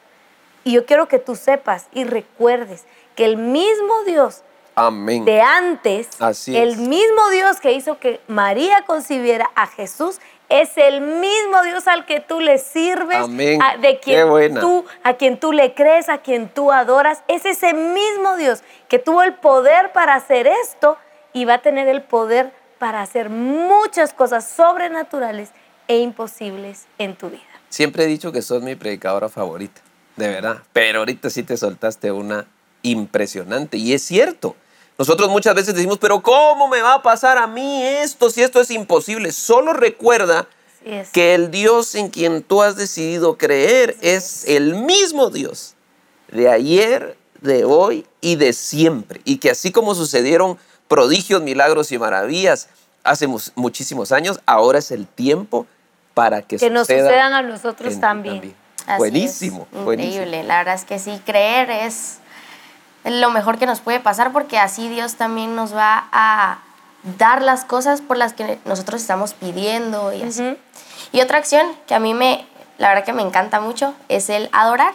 Y 0.63 0.73
yo 0.73 0.85
quiero 0.85 1.07
que 1.07 1.19
tú 1.19 1.35
sepas 1.35 1.87
y 1.91 2.03
recuerdes 2.03 2.85
que 3.15 3.25
el 3.25 3.37
mismo 3.37 4.03
Dios 4.05 4.43
Amén. 4.75 5.25
de 5.25 5.41
antes, 5.41 6.09
Así 6.19 6.55
el 6.55 6.77
mismo 6.77 7.29
Dios 7.31 7.59
que 7.59 7.71
hizo 7.71 7.97
que 7.99 8.21
María 8.27 8.83
concibiera 8.85 9.49
a 9.55 9.67
Jesús, 9.67 10.19
es 10.51 10.77
el 10.77 11.01
mismo 11.01 11.63
Dios 11.63 11.87
al 11.87 12.05
que 12.05 12.19
tú 12.19 12.41
le 12.41 12.57
sirves, 12.57 13.23
Amén. 13.23 13.61
a, 13.61 13.77
de 13.77 13.99
quien 13.99 14.55
tú, 14.59 14.85
a 15.03 15.13
quien 15.13 15.39
tú 15.39 15.53
le 15.53 15.73
crees, 15.73 16.09
a 16.09 16.17
quien 16.17 16.49
tú 16.49 16.71
adoras. 16.71 17.23
Es 17.27 17.45
ese 17.45 17.73
mismo 17.73 18.35
Dios 18.37 18.61
que 18.89 18.99
tuvo 18.99 19.23
el 19.23 19.33
poder 19.35 19.93
para 19.93 20.15
hacer 20.15 20.47
esto 20.47 20.97
y 21.33 21.45
va 21.45 21.55
a 21.55 21.61
tener 21.61 21.87
el 21.87 22.01
poder 22.01 22.51
para 22.79 23.01
hacer 23.01 23.29
muchas 23.29 24.13
cosas 24.13 24.47
sobrenaturales 24.47 25.51
e 25.87 25.99
imposibles 25.99 26.85
en 26.97 27.15
tu 27.15 27.29
vida. 27.29 27.41
Siempre 27.69 28.03
he 28.03 28.07
dicho 28.07 28.31
que 28.31 28.41
sos 28.41 28.61
mi 28.61 28.75
predicadora 28.75 29.29
favorita, 29.29 29.81
de 30.17 30.27
verdad. 30.27 30.57
Pero 30.73 30.99
ahorita 30.99 31.29
sí 31.29 31.43
te 31.43 31.55
soltaste 31.55 32.11
una 32.11 32.45
impresionante. 32.81 33.77
Y 33.77 33.93
es 33.93 34.03
cierto. 34.03 34.55
Nosotros 35.01 35.29
muchas 35.31 35.55
veces 35.55 35.73
decimos, 35.73 35.97
pero 35.97 36.21
¿cómo 36.21 36.67
me 36.67 36.79
va 36.83 36.93
a 36.93 37.01
pasar 37.01 37.39
a 37.39 37.47
mí 37.47 37.81
esto 37.83 38.29
si 38.29 38.43
esto 38.43 38.61
es 38.61 38.69
imposible? 38.69 39.31
Solo 39.31 39.73
recuerda 39.73 40.47
es. 40.85 41.09
que 41.09 41.33
el 41.33 41.49
Dios 41.49 41.95
en 41.95 42.09
quien 42.09 42.43
tú 42.43 42.61
has 42.61 42.75
decidido 42.75 43.35
creer 43.35 43.97
es 44.01 44.45
el 44.47 44.75
mismo 44.75 45.31
Dios 45.31 45.73
de 46.31 46.51
ayer, 46.51 47.17
de 47.41 47.65
hoy 47.65 48.05
y 48.21 48.35
de 48.35 48.53
siempre. 48.53 49.21
Y 49.25 49.37
que 49.37 49.49
así 49.49 49.71
como 49.71 49.95
sucedieron 49.95 50.59
prodigios, 50.87 51.41
milagros 51.41 51.91
y 51.91 51.97
maravillas 51.97 52.69
hace 53.03 53.25
mu- 53.25 53.39
muchísimos 53.55 54.11
años, 54.11 54.39
ahora 54.45 54.77
es 54.77 54.91
el 54.91 55.07
tiempo 55.07 55.65
para 56.13 56.43
que, 56.43 56.57
que 56.57 56.69
nos 56.69 56.85
suceda 56.85 57.05
sucedan 57.07 57.33
a 57.33 57.41
nosotros 57.41 57.99
también. 57.99 58.53
Así 58.85 58.97
Buenísimo, 58.99 59.67
buenísimo. 59.71 60.13
Increíble. 60.25 60.43
La 60.43 60.59
verdad 60.59 60.75
es 60.75 60.85
que 60.85 60.99
sí, 60.99 61.19
creer 61.25 61.71
es 61.71 62.17
lo 63.03 63.31
mejor 63.31 63.57
que 63.57 63.65
nos 63.65 63.79
puede 63.79 63.99
pasar 63.99 64.31
porque 64.31 64.57
así 64.57 64.89
Dios 64.89 65.15
también 65.15 65.55
nos 65.55 65.75
va 65.75 66.07
a 66.11 66.59
dar 67.17 67.41
las 67.41 67.65
cosas 67.65 68.01
por 68.01 68.17
las 68.17 68.33
que 68.33 68.59
nosotros 68.65 69.01
estamos 69.01 69.33
pidiendo 69.33 70.13
y 70.13 70.23
así. 70.23 70.43
Ujú. 70.43 70.57
Y 71.11 71.21
otra 71.21 71.39
acción 71.39 71.67
que 71.87 71.95
a 71.95 71.99
mí 71.99 72.13
me, 72.13 72.45
la 72.77 72.89
verdad 72.89 73.03
que 73.03 73.13
me 73.13 73.23
encanta 73.23 73.59
mucho 73.59 73.93
es 74.07 74.29
el 74.29 74.49
adorar. 74.51 74.93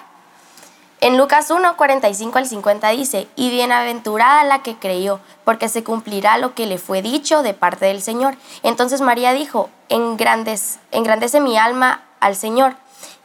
En 1.03 1.19
Lucas 1.19 1.51
1, 1.51 1.77
45 1.77 2.39
al 2.39 2.47
50 2.47 2.89
dice, 2.89 3.29
y 3.37 3.51
bienaventurada 3.51 4.45
la 4.45 4.63
que 4.63 4.77
creyó, 4.77 5.21
porque 5.45 5.69
se 5.69 5.85
cumplirá 5.85 6.39
lo 6.39 6.55
que 6.55 6.65
le 6.65 6.79
fue 6.79 7.03
dicho 7.03 7.43
de 7.43 7.53
parte 7.53 7.85
del 7.85 8.01
Señor. 8.01 8.35
Entonces 8.63 9.03
María 9.03 9.35
dijo, 9.35 9.69
engrandece, 9.91 10.79
engrandece 10.93 11.41
mi 11.41 11.59
alma 11.59 12.01
al 12.21 12.35
Señor, 12.35 12.77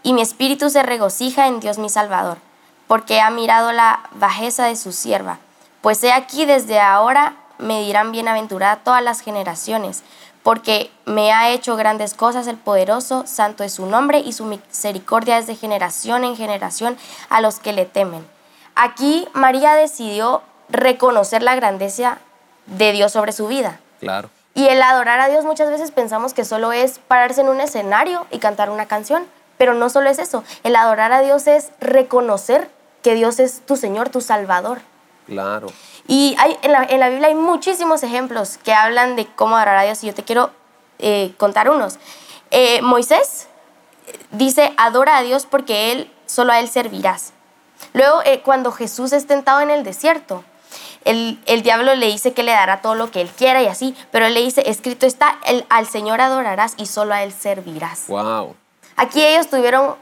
y 0.03 0.11
mi 0.11 0.21
espíritu 0.21 0.69
se 0.69 0.83
regocija 0.83 1.47
en 1.47 1.61
Dios 1.61 1.77
mi 1.77 1.87
Salvador, 1.87 2.39
porque 2.91 3.21
ha 3.21 3.29
mirado 3.29 3.71
la 3.71 4.01
bajeza 4.15 4.65
de 4.65 4.75
su 4.75 4.91
sierva. 4.91 5.37
Pues 5.79 6.03
he 6.03 6.11
aquí 6.11 6.45
desde 6.45 6.81
ahora 6.81 7.35
me 7.57 7.79
dirán 7.79 8.11
bienaventurada 8.11 8.81
todas 8.83 9.01
las 9.01 9.21
generaciones, 9.21 10.03
porque 10.43 10.91
me 11.05 11.31
ha 11.31 11.51
hecho 11.51 11.77
grandes 11.77 12.13
cosas 12.13 12.47
el 12.47 12.57
poderoso, 12.57 13.23
santo 13.25 13.63
es 13.63 13.75
su 13.75 13.85
nombre 13.85 14.19
y 14.19 14.33
su 14.33 14.43
misericordia 14.43 15.37
es 15.37 15.47
de 15.47 15.55
generación 15.55 16.25
en 16.25 16.35
generación 16.35 16.97
a 17.29 17.39
los 17.39 17.59
que 17.59 17.71
le 17.71 17.85
temen. 17.85 18.27
Aquí 18.75 19.25
María 19.31 19.73
decidió 19.75 20.41
reconocer 20.67 21.43
la 21.43 21.55
grandeza 21.55 22.17
de 22.65 22.91
Dios 22.91 23.13
sobre 23.13 23.31
su 23.31 23.47
vida. 23.47 23.79
Claro. 24.01 24.29
Y 24.53 24.67
el 24.67 24.81
adorar 24.81 25.21
a 25.21 25.29
Dios 25.29 25.45
muchas 25.45 25.69
veces 25.69 25.91
pensamos 25.91 26.33
que 26.33 26.43
solo 26.43 26.73
es 26.73 26.99
pararse 26.99 27.39
en 27.39 27.47
un 27.47 27.61
escenario 27.61 28.27
y 28.31 28.39
cantar 28.39 28.69
una 28.69 28.87
canción, 28.87 29.25
pero 29.57 29.73
no 29.75 29.89
solo 29.89 30.09
es 30.09 30.19
eso. 30.19 30.43
El 30.65 30.75
adorar 30.75 31.13
a 31.13 31.21
Dios 31.21 31.47
es 31.47 31.69
reconocer 31.79 32.69
que 33.03 33.15
Dios 33.15 33.39
es 33.39 33.65
tu 33.65 33.75
Señor, 33.77 34.09
tu 34.09 34.21
Salvador. 34.21 34.81
Claro. 35.27 35.67
Y 36.07 36.35
hay, 36.39 36.57
en, 36.61 36.71
la, 36.71 36.83
en 36.83 36.99
la 36.99 37.09
Biblia 37.09 37.27
hay 37.29 37.35
muchísimos 37.35 38.03
ejemplos 38.03 38.57
que 38.63 38.73
hablan 38.73 39.15
de 39.15 39.27
cómo 39.27 39.55
adorar 39.55 39.77
a 39.77 39.83
Dios 39.83 40.03
y 40.03 40.07
yo 40.07 40.13
te 40.13 40.23
quiero 40.23 40.51
eh, 40.99 41.33
contar 41.37 41.69
unos. 41.69 41.97
Eh, 42.51 42.81
Moisés 42.81 43.47
dice, 44.31 44.73
adora 44.77 45.17
a 45.17 45.21
Dios 45.21 45.45
porque 45.49 45.91
Él, 45.91 46.11
solo 46.25 46.51
a 46.53 46.59
Él 46.59 46.67
servirás. 46.69 47.33
Luego, 47.93 48.21
eh, 48.25 48.41
cuando 48.41 48.71
Jesús 48.71 49.13
es 49.13 49.25
tentado 49.27 49.61
en 49.61 49.69
el 49.69 49.83
desierto, 49.83 50.43
el, 51.05 51.41
el 51.45 51.63
diablo 51.63 51.95
le 51.95 52.07
dice 52.07 52.33
que 52.33 52.43
le 52.43 52.51
dará 52.51 52.81
todo 52.81 52.95
lo 52.95 53.09
que 53.09 53.21
Él 53.21 53.29
quiera 53.29 53.61
y 53.63 53.67
así, 53.67 53.95
pero 54.11 54.25
Él 54.25 54.33
le 54.33 54.41
dice, 54.41 54.69
escrito 54.69 55.05
está, 55.05 55.37
el- 55.45 55.65
al 55.69 55.87
Señor 55.87 56.21
adorarás 56.21 56.73
y 56.77 56.85
solo 56.85 57.13
a 57.13 57.23
Él 57.23 57.31
servirás. 57.31 58.05
Wow. 58.07 58.55
Aquí 58.97 59.23
ellos 59.25 59.49
tuvieron 59.49 59.95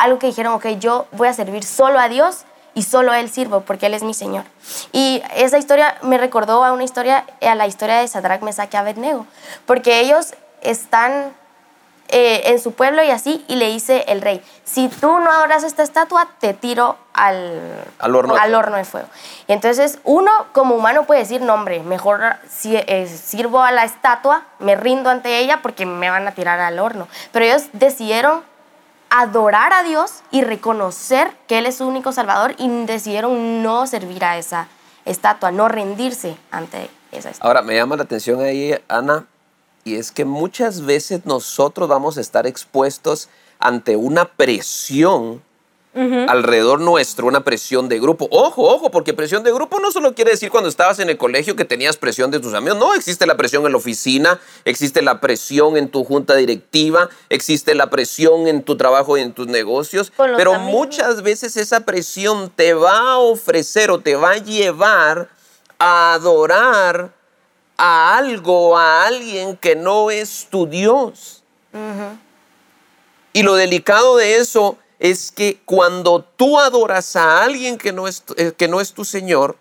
algo 0.00 0.18
que 0.18 0.26
dijeron, 0.26 0.54
ok, 0.54 0.66
yo 0.78 1.06
voy 1.12 1.28
a 1.28 1.34
servir 1.34 1.64
solo 1.64 1.98
a 1.98 2.08
Dios 2.08 2.44
y 2.74 2.82
solo 2.82 3.12
a 3.12 3.20
Él 3.20 3.30
sirvo 3.30 3.60
porque 3.62 3.86
Él 3.86 3.94
es 3.94 4.02
mi 4.02 4.14
Señor. 4.14 4.44
Y 4.92 5.22
esa 5.34 5.58
historia 5.58 5.96
me 6.02 6.18
recordó 6.18 6.64
a 6.64 6.72
una 6.72 6.84
historia, 6.84 7.24
a 7.40 7.54
la 7.54 7.66
historia 7.66 7.98
de 7.98 8.08
Sadrach, 8.08 8.42
Mesach 8.42 8.72
y 8.72 8.76
Abednego, 8.76 9.26
porque 9.66 10.00
ellos 10.00 10.34
están 10.62 11.32
eh, 12.12 12.50
en 12.50 12.58
su 12.58 12.72
pueblo 12.72 13.04
y 13.04 13.10
así, 13.10 13.44
y 13.46 13.54
le 13.54 13.68
dice 13.68 14.04
el 14.08 14.20
rey, 14.20 14.42
si 14.64 14.88
tú 14.88 15.20
no 15.20 15.30
adoras 15.30 15.62
esta 15.62 15.84
estatua, 15.84 16.26
te 16.40 16.54
tiro 16.54 16.96
al, 17.12 17.60
Al 18.00 18.16
horno. 18.16 18.34
al 18.34 18.54
horno 18.54 18.76
de 18.78 18.84
fuego. 18.84 19.06
Y 19.46 19.52
entonces 19.52 20.00
uno 20.02 20.30
como 20.52 20.74
humano 20.74 21.04
puede 21.04 21.20
decir, 21.20 21.40
no 21.40 21.54
hombre, 21.54 21.84
mejor 21.84 22.36
si, 22.48 22.74
eh, 22.76 23.06
sirvo 23.06 23.62
a 23.62 23.70
la 23.70 23.84
estatua, 23.84 24.42
me 24.58 24.74
rindo 24.74 25.08
ante 25.08 25.38
ella 25.38 25.60
porque 25.62 25.86
me 25.86 26.10
van 26.10 26.26
a 26.26 26.32
tirar 26.32 26.58
al 26.58 26.80
horno. 26.80 27.06
Pero 27.30 27.44
ellos 27.44 27.66
decidieron 27.74 28.42
adorar 29.10 29.72
a 29.72 29.82
Dios 29.82 30.22
y 30.30 30.42
reconocer 30.42 31.32
que 31.46 31.58
Él 31.58 31.66
es 31.66 31.76
su 31.76 31.86
único 31.86 32.12
Salvador 32.12 32.54
y 32.58 32.68
decidieron 32.86 33.62
no 33.62 33.86
servir 33.86 34.24
a 34.24 34.38
esa 34.38 34.68
estatua, 35.04 35.50
no 35.50 35.68
rendirse 35.68 36.36
ante 36.50 36.88
esa 37.12 37.30
estatua. 37.30 37.48
Ahora, 37.48 37.62
me 37.62 37.74
llama 37.74 37.96
la 37.96 38.04
atención 38.04 38.40
ahí, 38.40 38.74
Ana, 38.88 39.26
y 39.84 39.96
es 39.96 40.12
que 40.12 40.24
muchas 40.24 40.86
veces 40.86 41.26
nosotros 41.26 41.88
vamos 41.88 42.16
a 42.16 42.20
estar 42.20 42.46
expuestos 42.46 43.28
ante 43.58 43.96
una 43.96 44.26
presión 44.26 45.42
alrededor 45.92 46.80
nuestro, 46.80 47.26
una 47.26 47.42
presión 47.42 47.88
de 47.88 47.98
grupo. 47.98 48.28
Ojo, 48.30 48.62
ojo, 48.62 48.90
porque 48.90 49.12
presión 49.12 49.42
de 49.42 49.52
grupo 49.52 49.80
no 49.80 49.90
solo 49.90 50.14
quiere 50.14 50.30
decir 50.30 50.50
cuando 50.50 50.68
estabas 50.68 51.00
en 51.00 51.10
el 51.10 51.16
colegio 51.16 51.56
que 51.56 51.64
tenías 51.64 51.96
presión 51.96 52.30
de 52.30 52.38
tus 52.38 52.54
amigos. 52.54 52.78
No, 52.78 52.94
existe 52.94 53.26
la 53.26 53.36
presión 53.36 53.66
en 53.66 53.72
la 53.72 53.78
oficina, 53.78 54.40
existe 54.64 55.02
la 55.02 55.20
presión 55.20 55.76
en 55.76 55.88
tu 55.88 56.04
junta 56.04 56.36
directiva, 56.36 57.08
existe 57.28 57.74
la 57.74 57.90
presión 57.90 58.46
en 58.46 58.62
tu 58.62 58.76
trabajo 58.76 59.18
y 59.18 59.22
en 59.22 59.32
tus 59.32 59.48
negocios. 59.48 60.12
Pero 60.16 60.54
amigos. 60.54 60.72
muchas 60.72 61.22
veces 61.22 61.56
esa 61.56 61.80
presión 61.80 62.50
te 62.54 62.72
va 62.74 63.12
a 63.12 63.18
ofrecer 63.18 63.90
o 63.90 63.98
te 64.00 64.14
va 64.14 64.32
a 64.32 64.36
llevar 64.36 65.28
a 65.78 66.14
adorar 66.14 67.12
a 67.76 68.16
algo, 68.16 68.78
a 68.78 69.06
alguien 69.06 69.56
que 69.56 69.74
no 69.74 70.10
es 70.10 70.46
tu 70.50 70.66
Dios. 70.66 71.42
Y 73.32 73.42
lo 73.42 73.54
delicado 73.54 74.16
de 74.16 74.36
eso 74.36 74.76
es 75.00 75.32
que 75.32 75.60
cuando 75.64 76.22
tú 76.36 76.60
adoras 76.60 77.16
a 77.16 77.42
alguien 77.42 77.78
que 77.78 77.90
no 77.92 78.06
es, 78.06 78.22
tu- 78.22 78.34
eh, 78.36 78.52
que 78.56 78.68
no 78.68 78.80
es 78.80 78.92
tu 78.92 79.04
Señor, 79.04 79.56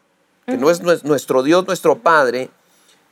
que 0.46 0.58
no 0.58 0.70
es 0.70 0.84
nues- 0.84 1.04
nuestro 1.04 1.42
Dios, 1.44 1.66
nuestro 1.66 2.00
Padre, 2.00 2.50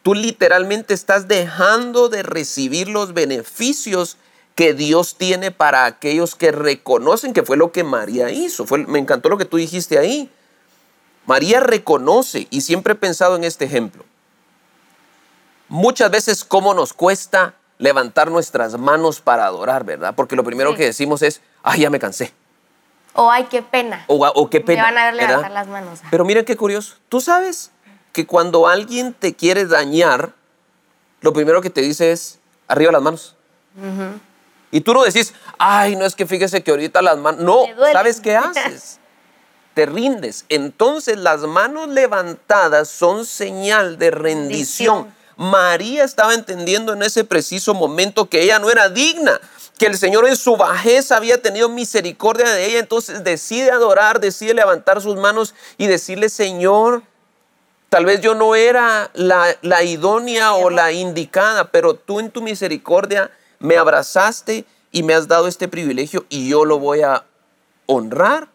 tú 0.03 0.13
literalmente 0.13 0.93
estás 0.93 1.27
dejando 1.27 2.09
de 2.09 2.23
recibir 2.23 2.89
los 2.89 3.13
beneficios 3.13 4.17
que 4.55 4.73
Dios 4.73 5.15
tiene 5.17 5.51
para 5.51 5.85
aquellos 5.85 6.35
que 6.35 6.51
reconocen 6.51 7.31
que 7.33 7.43
fue 7.43 7.57
lo 7.57 7.71
que 7.71 7.83
María 7.83 8.29
hizo. 8.31 8.65
Fue, 8.65 8.79
me 8.85 8.99
encantó 8.99 9.29
lo 9.29 9.37
que 9.37 9.45
tú 9.45 9.57
dijiste 9.57 9.97
ahí. 9.97 10.29
María 11.27 11.59
reconoce, 11.59 12.47
y 12.49 12.61
siempre 12.61 12.93
he 12.93 12.95
pensado 12.95 13.35
en 13.35 13.43
este 13.43 13.65
ejemplo, 13.65 14.03
muchas 15.69 16.09
veces 16.11 16.43
cómo 16.43 16.73
nos 16.73 16.93
cuesta 16.93 17.53
levantar 17.77 18.31
nuestras 18.31 18.77
manos 18.77 19.21
para 19.21 19.45
adorar, 19.45 19.83
¿verdad? 19.83 20.13
Porque 20.15 20.35
lo 20.35 20.43
primero 20.43 20.71
Sí. 20.71 20.77
que 20.77 20.85
decimos 20.85 21.21
es, 21.21 21.41
ay, 21.63 21.81
ya 21.81 21.89
me 21.89 21.99
cansé. 21.99 22.33
O 23.13 23.31
ay, 23.31 23.45
qué 23.49 23.61
pena. 23.61 24.03
O, 24.07 24.15
o 24.25 24.49
qué 24.49 24.61
pena. 24.61 24.83
Me 24.83 24.91
van 24.91 24.97
a 24.97 25.05
ver 25.05 25.13
¿verdad? 25.15 25.27
levantar 25.29 25.51
las 25.51 25.67
manos. 25.67 25.99
Pero 26.11 26.25
miren 26.25 26.45
qué 26.45 26.55
curioso. 26.55 26.95
Tú 27.09 27.19
sabes 27.21 27.71
que 28.13 28.25
cuando 28.27 28.67
alguien 28.67 29.13
te 29.13 29.35
quiere 29.35 29.65
dañar, 29.65 30.33
lo 31.21 31.33
primero 31.33 31.61
que 31.61 31.69
te 31.69 31.81
dice 31.81 32.11
es, 32.11 32.39
arriba 32.67 32.91
las 32.91 33.01
manos. 33.01 33.35
Y 34.71 34.81
tú 34.81 34.93
no 34.93 35.03
decís, 35.03 35.33
ay, 35.57 35.95
no 35.95 36.05
es 36.05 36.15
que 36.15 36.25
fíjese 36.25 36.61
que 36.63 36.71
ahorita 36.71 37.01
las 37.01 37.17
manos... 37.17 37.41
No. 37.41 37.63
¿sabes 37.93 38.19
qué 38.21 38.35
haces? 38.37 38.99
te 39.73 39.85
rindes. 39.85 40.43
Entonces 40.49 41.17
las 41.17 41.41
manos 41.41 41.87
levantadas 41.89 42.89
son 42.89 43.27
señal 43.27 43.99
de 43.99 44.09
rendición. 44.09 45.03
Rendición. 45.03 45.16
María 45.37 46.03
estaba 46.03 46.33
entendiendo 46.33 46.93
en 46.93 47.03
ese 47.03 47.23
preciso 47.23 47.73
momento 47.73 48.27
que 48.27 48.41
ella 48.41 48.59
no 48.59 48.69
era 48.69 48.89
digna, 48.89 49.39
que 49.77 49.85
el 49.85 49.97
Señor 49.97 50.27
en 50.27 50.35
su 50.35 50.57
bajeza 50.57 51.15
había 51.17 51.41
tenido 51.41 51.69
misericordia 51.69 52.49
de 52.49 52.65
ella, 52.65 52.79
entonces 52.79 53.23
decide 53.23 53.71
adorar, 53.71 54.19
decide 54.19 54.55
levantar 54.55 55.01
sus 55.01 55.15
manos 55.15 55.53
y 55.77 55.85
decirle, 55.85 56.29
Señor, 56.29 57.03
tal 57.89 58.05
vez 58.05 58.19
yo 58.21 58.33
no 58.33 58.55
era 58.55 59.11
la, 59.13 59.55
la 59.61 59.83
idónea 59.83 60.53
o 60.53 60.71
la 60.71 60.91
indicada, 60.91 61.69
pero 61.69 61.93
tú 61.93 62.19
en 62.19 62.31
tu 62.31 62.41
misericordia 62.41 63.29
me 63.59 63.77
abrazaste 63.77 64.65
y 64.91 65.03
me 65.03 65.13
has 65.13 65.27
dado 65.27 65.47
este 65.47 65.67
privilegio 65.67 66.25
y 66.29 66.49
yo 66.49 66.65
lo 66.65 66.79
voy 66.79 67.01
a 67.03 67.23
honrar 67.85 68.47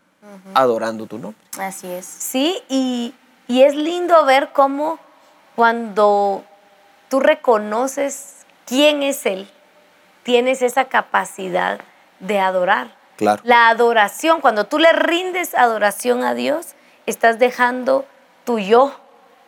adorando 0.55 1.07
tu 1.07 1.19
nombre. 1.19 1.41
Así 1.59 1.87
es. 1.87 2.07
Sí, 2.07 2.61
y, 2.69 3.15
y 3.47 3.63
es 3.63 3.77
lindo 3.77 4.25
ver 4.25 4.51
cómo 4.53 4.99
cuando 5.55 6.45
tú 7.13 7.21
reconoces 7.21 8.47
quién 8.65 9.03
es 9.03 9.27
Él, 9.27 9.47
tienes 10.23 10.63
esa 10.63 10.87
capacidad 10.87 11.79
de 12.21 12.39
adorar. 12.39 12.97
Claro. 13.17 13.43
La 13.45 13.69
adoración, 13.69 14.41
cuando 14.41 14.65
tú 14.65 14.79
le 14.79 14.91
rindes 14.95 15.55
adoración 15.55 16.25
a 16.25 16.33
Dios, 16.33 16.69
estás 17.05 17.39
dejando 17.39 18.07
tu 18.45 18.59
yo, 18.59 18.99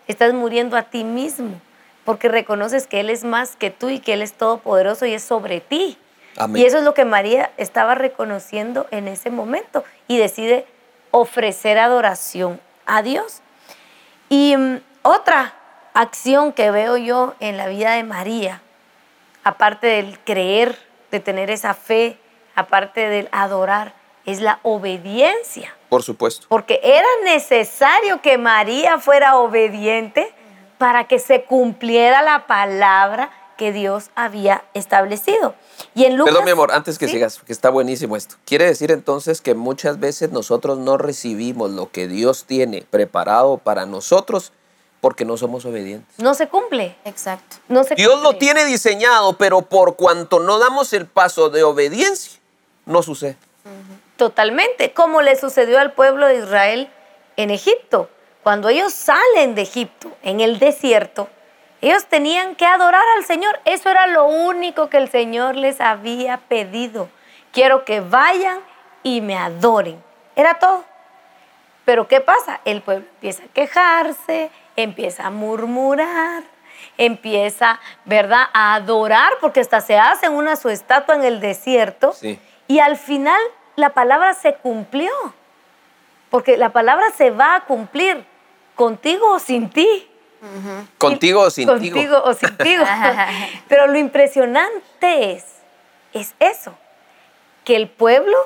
estás 0.09 0.35
muriendo 0.35 0.77
a 0.77 0.83
ti 0.83 1.05
mismo, 1.05 1.59
porque 2.05 2.29
reconoces 2.29 2.87
que 2.87 3.01
Él 3.01 3.09
es 3.09 3.25
más 3.25 3.57
que 3.57 3.71
tú 3.71 3.89
y 3.89 3.99
que 3.99 4.13
Él 4.13 4.21
es 4.21 4.35
todopoderoso 4.35 5.07
y 5.07 5.15
es 5.15 5.25
sobre 5.25 5.63
ti. 5.63 5.97
Amén. 6.37 6.61
Y 6.61 6.67
eso 6.67 6.77
es 6.77 6.85
lo 6.85 6.93
que 6.93 7.07
María 7.07 7.51
estaba 7.57 7.95
reconociendo 7.95 8.87
en 8.91 9.09
ese 9.09 9.31
momento 9.31 9.85
y 10.07 10.19
decide 10.19 10.67
ofrecer 11.13 11.79
adoración 11.79 12.61
a 12.85 13.01
Dios. 13.01 13.41
Y 14.29 14.55
mm, 14.55 14.81
otra 15.01 15.55
acción 15.95 16.53
que 16.53 16.71
veo 16.71 16.97
yo 16.97 17.35
en 17.41 17.57
la 17.57 17.69
vida 17.69 17.93
de 17.93 18.03
María, 18.03 18.61
aparte 19.45 19.87
del 19.87 20.19
creer, 20.19 20.77
de 21.11 21.21
tener 21.21 21.51
esa 21.51 21.73
fe, 21.73 22.19
aparte 22.55 23.09
del 23.09 23.29
adorar, 23.33 23.95
es 24.27 24.41
la 24.41 24.59
obediencia. 24.63 25.75
Por 25.89 26.03
supuesto. 26.03 26.47
Porque 26.49 26.81
era 26.83 27.07
necesario 27.25 28.21
que 28.21 28.37
María 28.37 28.99
fuera 28.99 29.37
obediente 29.37 30.33
para 30.79 31.05
que 31.05 31.19
se 31.19 31.45
cumpliera 31.45 32.23
la 32.23 32.47
palabra 32.47 33.31
que 33.57 33.71
Dios 33.71 34.11
había 34.17 34.65
establecido. 34.75 35.55
Y 35.95 36.07
en 36.07 36.17
Lucas, 36.17 36.33
Perdón, 36.33 36.45
mi 36.45 36.51
amor, 36.51 36.73
antes 36.73 36.99
que 36.99 37.07
¿Sí? 37.07 37.13
sigas, 37.13 37.39
que 37.47 37.53
está 37.53 37.71
buenísimo 37.71 38.17
esto. 38.17 38.35
Quiere 38.45 38.65
decir 38.65 38.91
entonces 38.91 39.41
que 39.41 39.55
muchas 39.55 40.01
veces 40.01 40.33
nosotros 40.33 40.79
no 40.79 40.97
recibimos 40.97 41.71
lo 41.71 41.91
que 41.93 42.09
Dios 42.09 42.47
tiene 42.47 42.83
preparado 42.83 43.59
para 43.59 43.87
nosotros 43.87 44.53
porque 45.05 45.27
no 45.27 45.37
somos 45.37 45.67
obedientes. 45.67 46.19
No 46.19 46.33
se 46.33 46.49
cumple. 46.49 46.97
Exacto. 47.05 47.57
No 47.69 47.85
se 47.85 47.95
Dios 47.95 48.23
lo 48.23 48.39
tiene 48.39 48.65
diseñado, 48.65 49.37
pero 49.37 49.61
por 49.61 49.97
cuanto 49.97 50.41
no 50.41 50.59
damos 50.59 50.95
el 50.95 51.05
paso 51.05 51.51
de 51.51 51.63
obediencia, 51.63 52.41
no 52.87 53.03
sucede. 53.03 53.37
Totalmente, 54.17 54.95
como 54.95 55.21
le 55.21 55.37
sucedió 55.37 55.79
al 55.79 55.93
pueblo 55.93 56.27
de 56.27 56.39
Israel 56.39 56.89
en 57.37 57.51
Egipto. 57.51 58.09
Cuando 58.43 58.71
ellos 58.71 58.95
salen 58.95 59.55
de 59.55 59.61
Egipto, 59.61 60.11
en 60.23 60.41
el 60.41 60.59
desierto, 60.59 61.29
ellos 61.83 62.07
tenían 62.07 62.55
que 62.55 62.65
adorar 62.65 63.05
al 63.19 63.27
Señor. 63.27 63.61
Eso 63.67 63.91
era 63.91 64.07
lo 64.07 64.25
único 64.25 64.89
que 64.89 64.97
el 64.97 65.11
Señor 65.11 65.55
les 65.55 65.83
había 65.83 66.39
pedido. 66.39 67.11
Quiero 67.53 67.85
que 67.85 68.01
vayan 68.01 68.61
y 69.03 69.21
me 69.21 69.37
adoren. 69.37 70.03
Era 70.35 70.59
todo. 70.59 70.83
Pero 71.85 72.09
¿qué 72.09 72.23
pasa? 72.23 72.63
El 72.65 72.81
pueblo 72.81 73.05
empieza 73.17 73.43
a 73.43 73.49
quejarse, 73.49 74.51
empieza 74.77 75.27
a 75.27 75.31
murmurar, 75.31 76.43
empieza, 76.99 77.81
¿verdad?, 78.05 78.45
a 78.53 78.75
adorar, 78.75 79.33
porque 79.41 79.61
hasta 79.61 79.81
se 79.81 79.99
hacen 79.99 80.33
una 80.33 80.57
su 80.57 80.69
estatua 80.69 81.15
en 81.15 81.25
el 81.25 81.41
desierto. 81.41 82.13
Sí. 82.13 82.39
Y 82.67 82.79
al 82.79 82.97
final 82.97 83.41
la 83.77 83.91
palabra 83.91 84.35
se 84.35 84.55
cumplió, 84.55 85.13
porque 86.31 86.57
la 86.57 86.71
palabra 86.71 87.11
se 87.17 87.31
va 87.31 87.57
a 87.57 87.65
cumplir 87.65 88.25
contigo 88.75 89.33
o 89.33 89.39
sin 89.39 89.71
ti. 89.71 90.09
Contigo 90.99 91.41
o 91.41 91.51
sin 91.51 91.67
ti. 91.67 91.91
Contigo 91.91 92.23
o 92.23 92.35
sin 92.35 92.57
ti. 92.59 92.77
Pero 93.69 93.87
lo 93.87 93.99
impresionante 93.99 95.33
es, 95.33 95.45
es 96.13 96.35
eso, 96.39 96.75
que 97.65 97.77
el 97.77 97.89
pueblo, 97.89 98.37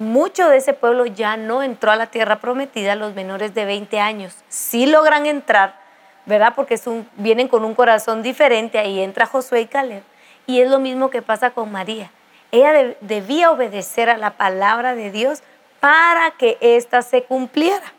mucho 0.00 0.48
de 0.48 0.56
ese 0.56 0.72
pueblo 0.72 1.06
ya 1.06 1.36
no 1.36 1.62
entró 1.62 1.92
a 1.92 1.96
la 1.96 2.06
tierra 2.06 2.40
prometida, 2.40 2.96
los 2.96 3.14
menores 3.14 3.54
de 3.54 3.64
20 3.66 4.00
años. 4.00 4.34
Sí 4.48 4.86
logran 4.86 5.26
entrar, 5.26 5.78
¿verdad? 6.26 6.54
Porque 6.56 6.74
es 6.74 6.86
un- 6.88 7.08
vienen 7.16 7.46
con 7.48 7.64
un 7.64 7.74
corazón 7.74 8.22
diferente, 8.22 8.78
ahí 8.78 9.00
entra 9.00 9.26
Josué 9.26 9.60
y 9.60 9.66
Caleb. 9.66 10.02
Y 10.46 10.60
es 10.60 10.68
lo 10.70 10.78
mismo 10.80 11.10
que 11.10 11.22
pasa 11.22 11.50
con 11.50 11.70
María. 11.70 12.10
Ella 12.50 12.72
de- 12.72 12.96
debía 13.02 13.50
obedecer 13.52 14.10
a 14.10 14.16
la 14.16 14.32
palabra 14.32 14.94
de 14.96 15.10
Dios 15.12 15.42
para 15.78 16.32
que 16.32 16.56
ésta 16.60 17.02
se 17.02 17.22
cumpliera. 17.22 17.92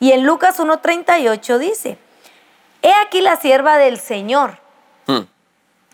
Y 0.00 0.12
en 0.12 0.24
Lucas 0.24 0.58
1.38 0.58 1.58
dice, 1.58 1.98
He 2.80 2.92
aquí 3.04 3.20
la 3.20 3.34
sierva 3.36 3.76
del 3.76 3.98
Señor. 3.98 4.58
Hmm, 5.06 5.22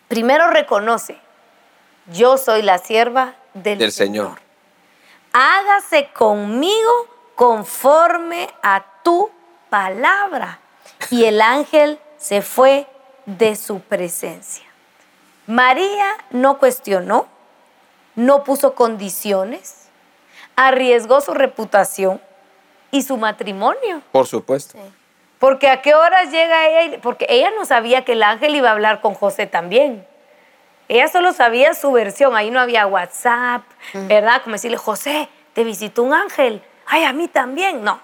Primero 0.09 0.49
reconoce, 0.51 1.17
yo 2.13 2.37
soy 2.37 2.61
la 2.61 2.77
sierva 2.79 3.33
del, 3.55 3.79
del 3.79 3.91
Señor. 3.91 4.27
Señor. 4.27 4.44
Hágase 5.37 6.11
conmigo 6.13 7.09
conforme 7.35 8.49
a 8.63 8.85
tu 9.03 9.31
palabra. 9.69 10.61
Y 11.11 11.25
el 11.25 11.41
ángel 11.43 11.99
se 12.19 12.41
fue 12.41 12.87
de 13.27 13.57
su 13.57 13.81
presencia. 13.81 14.65
María 15.49 16.07
no 16.31 16.59
cuestionó, 16.59 17.27
no 18.15 18.45
puso 18.45 18.77
condiciones, 18.77 19.89
arriesgó 20.55 21.21
su 21.21 21.35
reputación 21.35 22.21
y 22.93 23.03
su 23.03 23.17
matrimonio. 23.17 24.03
Por 24.13 24.29
supuesto. 24.29 24.79
Porque 25.41 25.69
a 25.69 25.83
qué 25.83 25.95
horas 25.97 26.31
llega 26.31 26.69
ella, 26.69 26.95
y- 26.95 26.99
porque 26.99 27.27
ella 27.29 27.51
no 27.59 27.65
sabía 27.65 28.05
que 28.05 28.13
el 28.13 28.23
ángel 28.23 28.55
iba 28.55 28.69
a 28.69 28.73
hablar 28.73 29.01
con 29.01 29.15
José 29.15 29.47
también. 29.49 30.07
Ella 30.89 31.09
solo 31.09 31.33
sabía 31.33 31.75
su 31.75 31.91
versión, 31.93 32.37
ahí 32.37 32.51
no 32.51 32.61
había 32.61 32.87
WhatsApp, 32.87 33.63
¿verdad? 33.95 34.43
Como 34.43 34.55
decirle, 34.55 34.77
José, 34.77 35.29
te 35.55 35.65
visitó 35.65 36.03
un 36.03 36.13
ángel, 36.13 36.63
ay, 36.87 37.05
a 37.05 37.13
mí 37.13 37.29
también. 37.29 37.83
No. 37.83 38.01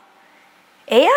Ella 0.87 1.11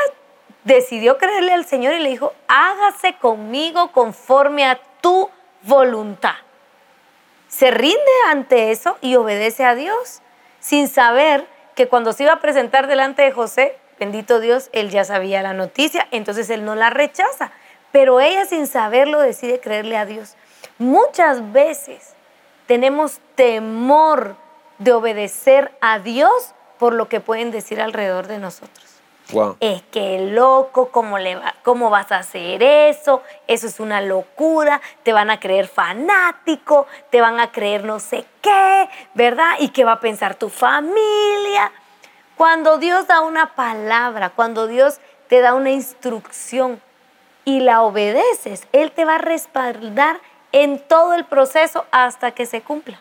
decidió 0.63 1.17
creerle 1.17 1.54
al 1.54 1.65
Señor 1.65 1.93
y 1.93 1.99
le 1.99 2.10
dijo, 2.10 2.34
hágase 2.47 3.15
conmigo 3.15 3.91
conforme 3.91 4.65
a 4.65 4.80
tu 5.02 5.30
voluntad. 5.62 6.36
Se 7.47 7.71
rinde 7.71 7.97
ante 8.30 8.71
eso 8.71 8.97
y 9.02 9.15
obedece 9.15 9.63
a 9.63 9.76
Dios, 9.76 10.21
sin 10.60 10.88
saber 10.88 11.47
que 11.76 11.88
cuando 11.88 12.13
se 12.13 12.23
iba 12.23 12.34
a 12.34 12.39
presentar 12.39 12.88
delante 12.88 13.21
de 13.21 13.32
José, 13.32 13.78
bendito 13.99 14.39
Dios, 14.39 14.69
él 14.73 14.89
ya 14.89 15.06
sabía 15.06 15.41
la 15.41 15.54
noticia, 15.54 16.08
entonces 16.12 16.49
él 16.49 16.65
no 16.65 16.76
la 16.76 16.89
rechaza. 16.89 17.52
Pero 17.91 18.19
ella 18.19 18.45
sin 18.45 18.65
saberlo 18.65 19.19
decide 19.19 19.60
creerle 19.60 19.97
a 19.97 20.06
Dios. 20.06 20.36
Muchas 20.77 21.51
veces 21.51 22.13
tenemos 22.67 23.19
temor 23.36 24.36
de 24.79 24.93
obedecer 24.93 25.71
a 25.81 25.99
Dios 25.99 26.53
por 26.79 26.93
lo 26.93 27.07
que 27.07 27.19
pueden 27.19 27.51
decir 27.51 27.79
alrededor 27.81 28.27
de 28.27 28.39
nosotros 28.39 28.86
Wow. 29.31 29.55
es 29.62 29.81
que 29.83 30.19
loco, 30.31 30.89
¿cómo, 30.89 31.17
le 31.17 31.36
va- 31.36 31.55
¿cómo 31.63 31.89
vas 31.89 32.12
a 32.12 32.17
hacer 32.17 32.62
eso? 32.62 33.23
Eso 33.47 33.67
es 33.67 33.79
una 33.79 34.01
locura, 34.01 34.81
te 35.03 35.13
van 35.13 35.29
a 35.29 35.39
creer 35.39 35.67
fanático, 35.69 36.88
te 37.09 37.21
van 37.21 37.39
a 37.39 37.51
creer 37.51 37.86
no 37.86 37.99
sé 38.01 38.25
qué, 38.41 38.89
¿verdad? 39.13 39.53
¿Y 39.59 39.69
qué 39.69 39.86
va 39.86 39.93
a 39.93 39.99
pensar 40.01 40.36
tu 40.36 40.49
familia? 40.49 41.71
Cuando 42.36 42.77
Dios 42.77 43.07
da 43.07 43.21
una 43.21 43.55
palabra, 43.55 44.29
cuando 44.31 44.67
Dios 44.67 44.99
te 45.29 45.39
da 45.39 45.53
una 45.53 45.71
instrucción 45.71 46.81
y 47.45 47.62
la 47.62 47.81
obedeces, 47.81 48.67
Él 48.73 48.91
te 48.91 49.05
va 49.05 49.15
a 49.15 49.19
respaldar 49.19 50.19
en 50.53 50.79
todo 50.79 51.13
el 51.13 51.25
proceso 51.25 51.85
hasta 51.91 52.31
que 52.31 52.45
se 52.45 52.61
cumpla. 52.61 52.99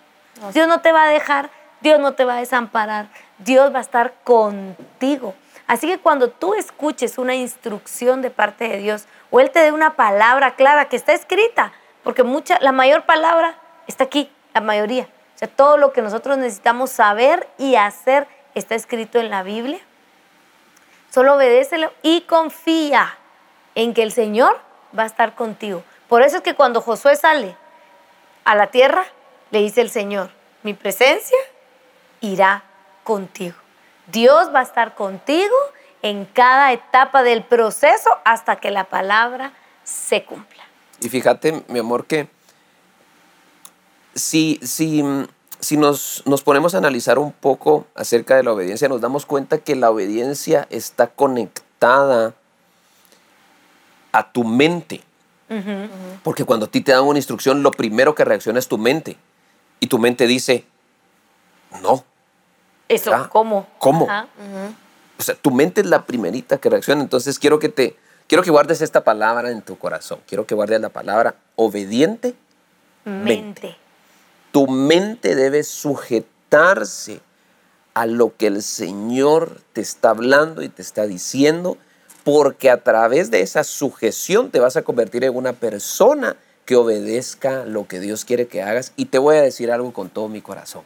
Dios 0.52 0.66
no 0.66 0.80
te 0.80 0.90
va 0.90 1.04
a 1.04 1.08
dejar, 1.08 1.50
Dios 1.80 2.00
no 2.00 2.14
te 2.14 2.24
va 2.24 2.34
a 2.34 2.40
desamparar, 2.40 3.06
Dios 3.38 3.72
va 3.72 3.78
a 3.78 3.82
estar 3.82 4.14
contigo. 4.24 5.34
Así 5.68 5.86
que 5.86 5.98
cuando 5.98 6.30
tú 6.30 6.54
escuches 6.54 7.18
una 7.18 7.34
instrucción 7.36 8.22
de 8.22 8.30
parte 8.30 8.68
de 8.68 8.78
Dios 8.78 9.04
o 9.30 9.38
Él 9.38 9.50
te 9.50 9.60
dé 9.60 9.70
una 9.70 9.94
palabra 9.94 10.56
clara 10.56 10.88
que 10.88 10.96
está 10.96 11.12
escrita, 11.12 11.72
porque 12.02 12.24
mucha, 12.24 12.58
la 12.60 12.72
mayor 12.72 13.04
palabra 13.04 13.54
está 13.86 14.04
aquí, 14.04 14.30
la 14.54 14.60
mayoría. 14.60 15.04
O 15.36 15.38
sea, 15.38 15.48
todo 15.48 15.76
lo 15.76 15.92
que 15.92 16.02
nosotros 16.02 16.38
necesitamos 16.38 16.90
saber 16.90 17.48
y 17.58 17.76
hacer 17.76 18.26
está 18.54 18.74
escrito 18.74 19.20
en 19.20 19.30
la 19.30 19.42
Biblia. 19.42 19.80
Solo 21.10 21.34
obedécelo 21.34 21.92
y 22.02 22.22
confía 22.22 23.16
en 23.74 23.94
que 23.94 24.02
el 24.02 24.12
Señor 24.12 24.58
va 24.98 25.04
a 25.04 25.06
estar 25.06 25.34
contigo. 25.34 25.82
Por 26.12 26.20
eso 26.20 26.36
es 26.36 26.42
que 26.42 26.54
cuando 26.54 26.82
Josué 26.82 27.16
sale 27.16 27.56
a 28.44 28.54
la 28.54 28.66
tierra, 28.66 29.02
le 29.50 29.60
dice 29.60 29.80
el 29.80 29.88
Señor, 29.88 30.28
mi 30.62 30.74
presencia 30.74 31.38
irá 32.20 32.64
contigo. 33.02 33.56
Dios 34.08 34.54
va 34.54 34.60
a 34.60 34.62
estar 34.62 34.94
contigo 34.94 35.54
en 36.02 36.26
cada 36.26 36.70
etapa 36.74 37.22
del 37.22 37.42
proceso 37.42 38.10
hasta 38.26 38.56
que 38.56 38.70
la 38.70 38.84
palabra 38.84 39.54
se 39.84 40.22
cumpla. 40.24 40.62
Y 41.00 41.08
fíjate, 41.08 41.64
mi 41.68 41.78
amor, 41.78 42.04
que 42.04 42.28
si, 44.14 44.60
si, 44.62 45.02
si 45.60 45.78
nos, 45.78 46.24
nos 46.26 46.42
ponemos 46.42 46.74
a 46.74 46.76
analizar 46.76 47.18
un 47.18 47.32
poco 47.32 47.86
acerca 47.94 48.36
de 48.36 48.42
la 48.42 48.52
obediencia, 48.52 48.86
nos 48.86 49.00
damos 49.00 49.24
cuenta 49.24 49.56
que 49.56 49.76
la 49.76 49.90
obediencia 49.90 50.66
está 50.68 51.06
conectada 51.06 52.34
a 54.12 54.30
tu 54.30 54.44
mente. 54.44 55.00
Porque 56.22 56.44
cuando 56.44 56.66
a 56.66 56.70
ti 56.70 56.80
te 56.80 56.92
dan 56.92 57.04
una 57.04 57.18
instrucción, 57.18 57.62
lo 57.62 57.70
primero 57.70 58.14
que 58.14 58.24
reacciona 58.24 58.58
es 58.58 58.68
tu 58.68 58.78
mente. 58.78 59.16
Y 59.80 59.88
tu 59.88 59.98
mente 59.98 60.26
dice, 60.26 60.64
no. 61.82 62.04
Eso, 62.88 63.10
¿verdad? 63.10 63.28
¿cómo? 63.28 63.66
¿Cómo? 63.78 64.06
O 65.18 65.22
sea, 65.22 65.34
tu 65.34 65.50
mente 65.50 65.80
es 65.80 65.86
la 65.86 66.04
primerita 66.04 66.58
que 66.58 66.68
reacciona. 66.68 67.02
Entonces 67.02 67.38
quiero 67.38 67.58
que 67.58 67.68
te, 67.68 67.96
quiero 68.26 68.42
que 68.42 68.50
guardes 68.50 68.80
esta 68.82 69.04
palabra 69.04 69.50
en 69.50 69.62
tu 69.62 69.78
corazón. 69.78 70.20
Quiero 70.26 70.46
que 70.46 70.54
guardes 70.54 70.80
la 70.80 70.88
palabra 70.88 71.36
obediente. 71.56 72.34
Mente. 73.04 73.76
Tu 74.52 74.66
mente 74.66 75.34
debe 75.34 75.64
sujetarse 75.64 77.20
a 77.94 78.06
lo 78.06 78.36
que 78.36 78.46
el 78.46 78.62
Señor 78.62 79.60
te 79.72 79.80
está 79.80 80.10
hablando 80.10 80.62
y 80.62 80.68
te 80.68 80.82
está 80.82 81.06
diciendo, 81.06 81.76
porque 82.24 82.70
a 82.70 82.82
través 82.82 83.30
de 83.30 83.40
esa 83.40 83.64
sujeción 83.64 84.50
te 84.50 84.60
vas 84.60 84.76
a 84.76 84.82
convertir 84.82 85.24
en 85.24 85.36
una 85.36 85.52
persona 85.52 86.36
que 86.64 86.76
obedezca 86.76 87.64
lo 87.64 87.86
que 87.88 88.00
Dios 88.00 88.24
quiere 88.24 88.46
que 88.46 88.62
hagas. 88.62 88.92
Y 88.96 89.06
te 89.06 89.18
voy 89.18 89.36
a 89.36 89.42
decir 89.42 89.70
algo 89.72 89.92
con 89.92 90.08
todo 90.08 90.28
mi 90.28 90.40
corazón. 90.40 90.84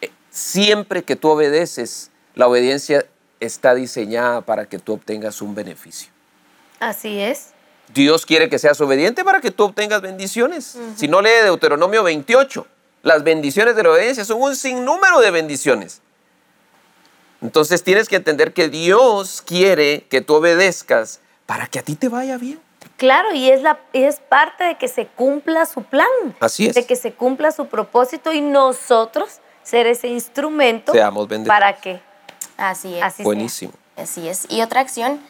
Eh, 0.00 0.10
Siempre 0.30 1.02
que 1.02 1.16
tú 1.16 1.30
obedeces, 1.30 2.10
la 2.34 2.46
obediencia 2.46 3.04
está 3.40 3.74
diseñada 3.74 4.40
para 4.42 4.66
que 4.66 4.78
tú 4.78 4.92
obtengas 4.94 5.42
un 5.42 5.54
beneficio. 5.54 6.10
Así 6.78 7.20
es. 7.20 7.48
Dios 7.92 8.24
quiere 8.24 8.48
que 8.48 8.58
seas 8.58 8.80
obediente 8.80 9.24
para 9.24 9.40
que 9.40 9.50
tú 9.50 9.64
obtengas 9.64 10.00
bendiciones. 10.00 10.78
Si 10.96 11.08
no 11.08 11.20
lee 11.20 11.30
Deuteronomio 11.44 12.02
28, 12.02 12.66
las 13.02 13.22
bendiciones 13.24 13.76
de 13.76 13.82
la 13.82 13.90
obediencia 13.90 14.24
son 14.24 14.40
un 14.40 14.56
sinnúmero 14.56 15.20
de 15.20 15.30
bendiciones. 15.30 16.00
Entonces 17.42 17.82
tienes 17.82 18.08
que 18.08 18.16
entender 18.16 18.52
que 18.54 18.68
Dios 18.68 19.42
quiere 19.44 20.04
que 20.08 20.20
tú 20.20 20.34
obedezcas 20.34 21.20
para 21.46 21.66
que 21.66 21.78
a 21.80 21.82
ti 21.82 21.94
te 21.96 22.08
vaya 22.08 22.38
bien. 22.38 22.60
Claro, 22.96 23.32
y 23.34 23.50
es, 23.50 23.62
la, 23.62 23.80
es 23.92 24.20
parte 24.20 24.64
de 24.64 24.78
que 24.78 24.86
se 24.88 25.06
cumpla 25.06 25.66
su 25.66 25.82
plan. 25.82 26.06
Así 26.40 26.66
es. 26.66 26.74
De 26.74 26.86
que 26.86 26.94
se 26.96 27.12
cumpla 27.12 27.50
su 27.50 27.66
propósito 27.66 28.32
y 28.32 28.40
nosotros 28.40 29.40
ser 29.64 29.86
ese 29.86 30.08
instrumento 30.08 30.92
Seamos 30.92 31.26
bendecidos. 31.28 31.58
para 31.58 31.76
que 31.80 32.00
Así 32.56 32.94
es. 32.94 33.02
así 33.02 33.16
sea. 33.18 33.24
Buenísimo. 33.24 33.72
Así 33.96 34.28
es. 34.28 34.46
Y 34.48 34.62
otra 34.62 34.80
acción 34.80 35.20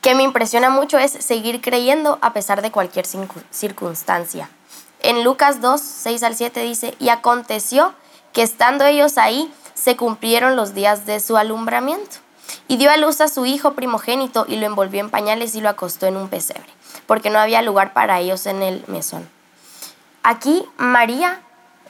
que 0.00 0.14
me 0.14 0.22
impresiona 0.22 0.70
mucho 0.70 0.98
es 0.98 1.12
seguir 1.12 1.60
creyendo 1.60 2.18
a 2.20 2.32
pesar 2.32 2.62
de 2.62 2.70
cualquier 2.70 3.06
circun- 3.06 3.44
circunstancia. 3.50 4.48
En 5.00 5.22
Lucas 5.24 5.60
2, 5.60 5.80
6 5.80 6.22
al 6.22 6.34
7 6.36 6.60
dice, 6.60 6.94
y 6.98 7.08
aconteció 7.10 7.94
que 8.32 8.42
estando 8.42 8.84
ellos 8.84 9.18
ahí, 9.18 9.52
se 9.74 9.96
cumplieron 9.96 10.56
los 10.56 10.74
días 10.74 11.06
de 11.06 11.20
su 11.20 11.36
alumbramiento. 11.36 12.16
Y 12.68 12.76
dio 12.76 12.90
a 12.90 12.96
luz 12.96 13.20
a 13.20 13.28
su 13.28 13.46
hijo 13.46 13.72
primogénito 13.72 14.44
y 14.48 14.56
lo 14.56 14.66
envolvió 14.66 15.00
en 15.00 15.10
pañales 15.10 15.54
y 15.54 15.60
lo 15.60 15.68
acostó 15.68 16.06
en 16.06 16.16
un 16.16 16.28
pesebre, 16.28 16.68
porque 17.06 17.30
no 17.30 17.38
había 17.38 17.62
lugar 17.62 17.92
para 17.94 18.20
ellos 18.20 18.46
en 18.46 18.62
el 18.62 18.84
mesón. 18.86 19.28
Aquí 20.22 20.64
María 20.76 21.40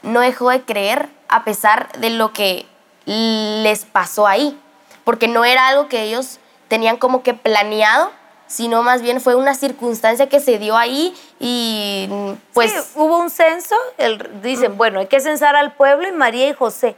no 0.03 0.21
dejó 0.21 0.51
de 0.51 0.63
creer 0.63 1.09
a 1.29 1.45
pesar 1.45 1.91
de 1.99 2.11
lo 2.11 2.33
que 2.33 2.67
les 3.07 3.85
pasó 3.85 4.27
ahí, 4.27 4.59
porque 5.05 5.29
no 5.29 5.45
era 5.45 5.69
algo 5.69 5.89
que 5.89 6.03
ellos 6.03 6.39
tenían 6.69 6.97
como 6.97 7.23
que 7.23 7.35
planeado, 7.35 8.11
sino 8.47 8.83
más 8.83 9.03
bien 9.03 9.21
fue 9.21 9.35
una 9.35 9.55
circunstancia 9.55 10.29
que 10.29 10.41
se 10.41 10.59
dio 10.59 10.77
ahí 10.77 11.15
y 11.41 12.09
pues 12.53 12.73
Sí, 12.73 12.79
hubo 12.97 13.19
un 13.19 13.31
censo, 13.31 13.75
el- 13.99 14.41
dicen, 14.43 14.77
bueno, 14.77 15.01
hay 15.01 15.07
que 15.07 15.21
censar 15.21 15.57
al 15.57 15.73
pueblo 15.75 16.09
y 16.09 16.13
María 16.13 16.49
y 16.49 16.55
José. 16.55 16.97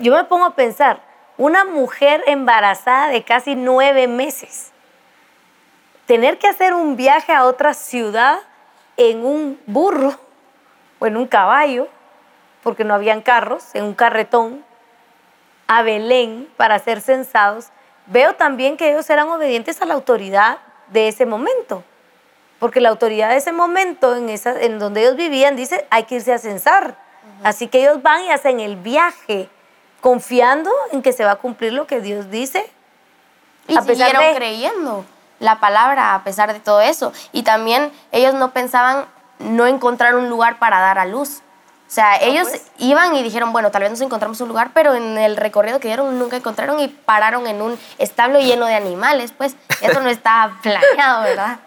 Yo 0.00 0.14
me 0.14 0.24
pongo 0.24 0.44
a 0.44 0.54
pensar, 0.54 1.00
una 1.36 1.64
mujer 1.64 2.22
embarazada 2.26 3.08
de 3.08 3.24
casi 3.24 3.56
nueve 3.56 4.06
meses, 4.06 4.70
tener 6.06 6.38
que 6.38 6.46
hacer 6.46 6.74
un 6.74 6.96
viaje 6.96 7.32
a 7.32 7.44
otra 7.44 7.74
ciudad 7.74 8.38
en 8.96 9.24
un 9.24 9.60
burro 9.66 10.14
o 10.98 11.06
en 11.06 11.16
un 11.16 11.26
caballo, 11.26 11.88
porque 12.62 12.84
no 12.84 12.94
habían 12.94 13.22
carros, 13.22 13.74
en 13.74 13.84
un 13.84 13.94
carretón, 13.94 14.64
a 15.66 15.82
Belén 15.82 16.48
para 16.56 16.78
ser 16.78 17.00
censados, 17.00 17.68
veo 18.06 18.34
también 18.34 18.76
que 18.76 18.90
ellos 18.90 19.08
eran 19.08 19.28
obedientes 19.28 19.80
a 19.80 19.86
la 19.86 19.94
autoridad 19.94 20.58
de 20.88 21.08
ese 21.08 21.26
momento. 21.26 21.84
Porque 22.58 22.80
la 22.80 22.90
autoridad 22.90 23.30
de 23.30 23.36
ese 23.36 23.52
momento, 23.52 24.14
en, 24.16 24.28
esa, 24.28 24.60
en 24.60 24.78
donde 24.78 25.02
ellos 25.02 25.16
vivían, 25.16 25.56
dice, 25.56 25.86
hay 25.90 26.04
que 26.04 26.16
irse 26.16 26.32
a 26.32 26.38
censar. 26.38 26.96
Así 27.42 27.68
que 27.68 27.80
ellos 27.80 28.02
van 28.02 28.24
y 28.24 28.30
hacen 28.30 28.60
el 28.60 28.76
viaje, 28.76 29.48
confiando 30.00 30.70
en 30.92 31.02
que 31.02 31.12
se 31.12 31.24
va 31.24 31.32
a 31.32 31.36
cumplir 31.36 31.72
lo 31.72 31.86
que 31.86 32.00
Dios 32.00 32.30
dice. 32.30 32.70
y 33.68 33.76
a 33.76 33.82
pesar 33.82 34.08
siguieron 34.08 34.22
de- 34.32 34.34
creyendo 34.34 35.04
la 35.38 35.60
palabra 35.60 36.14
a 36.14 36.24
pesar 36.24 36.52
de 36.52 36.60
todo 36.60 36.80
eso. 36.80 37.12
Y 37.32 37.42
también 37.44 37.92
ellos 38.12 38.34
no 38.34 38.50
pensaban 38.52 39.06
no 39.38 39.66
encontrar 39.66 40.16
un 40.16 40.28
lugar 40.28 40.58
para 40.58 40.80
dar 40.80 40.98
a 40.98 41.04
luz. 41.06 41.40
O 41.88 41.92
sea, 41.92 42.18
ellos 42.20 42.46
pues. 42.48 42.70
iban 42.78 43.16
y 43.16 43.22
dijeron, 43.24 43.52
bueno, 43.52 43.70
tal 43.72 43.82
vez 43.82 43.90
nos 43.90 44.00
encontramos 44.00 44.40
un 44.40 44.46
lugar, 44.48 44.70
pero 44.74 44.94
en 44.94 45.18
el 45.18 45.36
recorrido 45.36 45.80
que 45.80 45.88
dieron 45.88 46.18
nunca 46.20 46.36
encontraron 46.36 46.78
y 46.78 46.86
pararon 46.86 47.48
en 47.48 47.60
un 47.62 47.76
establo 47.98 48.38
lleno 48.38 48.66
de 48.66 48.74
animales. 48.74 49.32
Pues 49.36 49.56
eso 49.80 50.00
no 50.00 50.08
estaba 50.08 50.56
planeado, 50.62 51.22
¿verdad? 51.22 51.58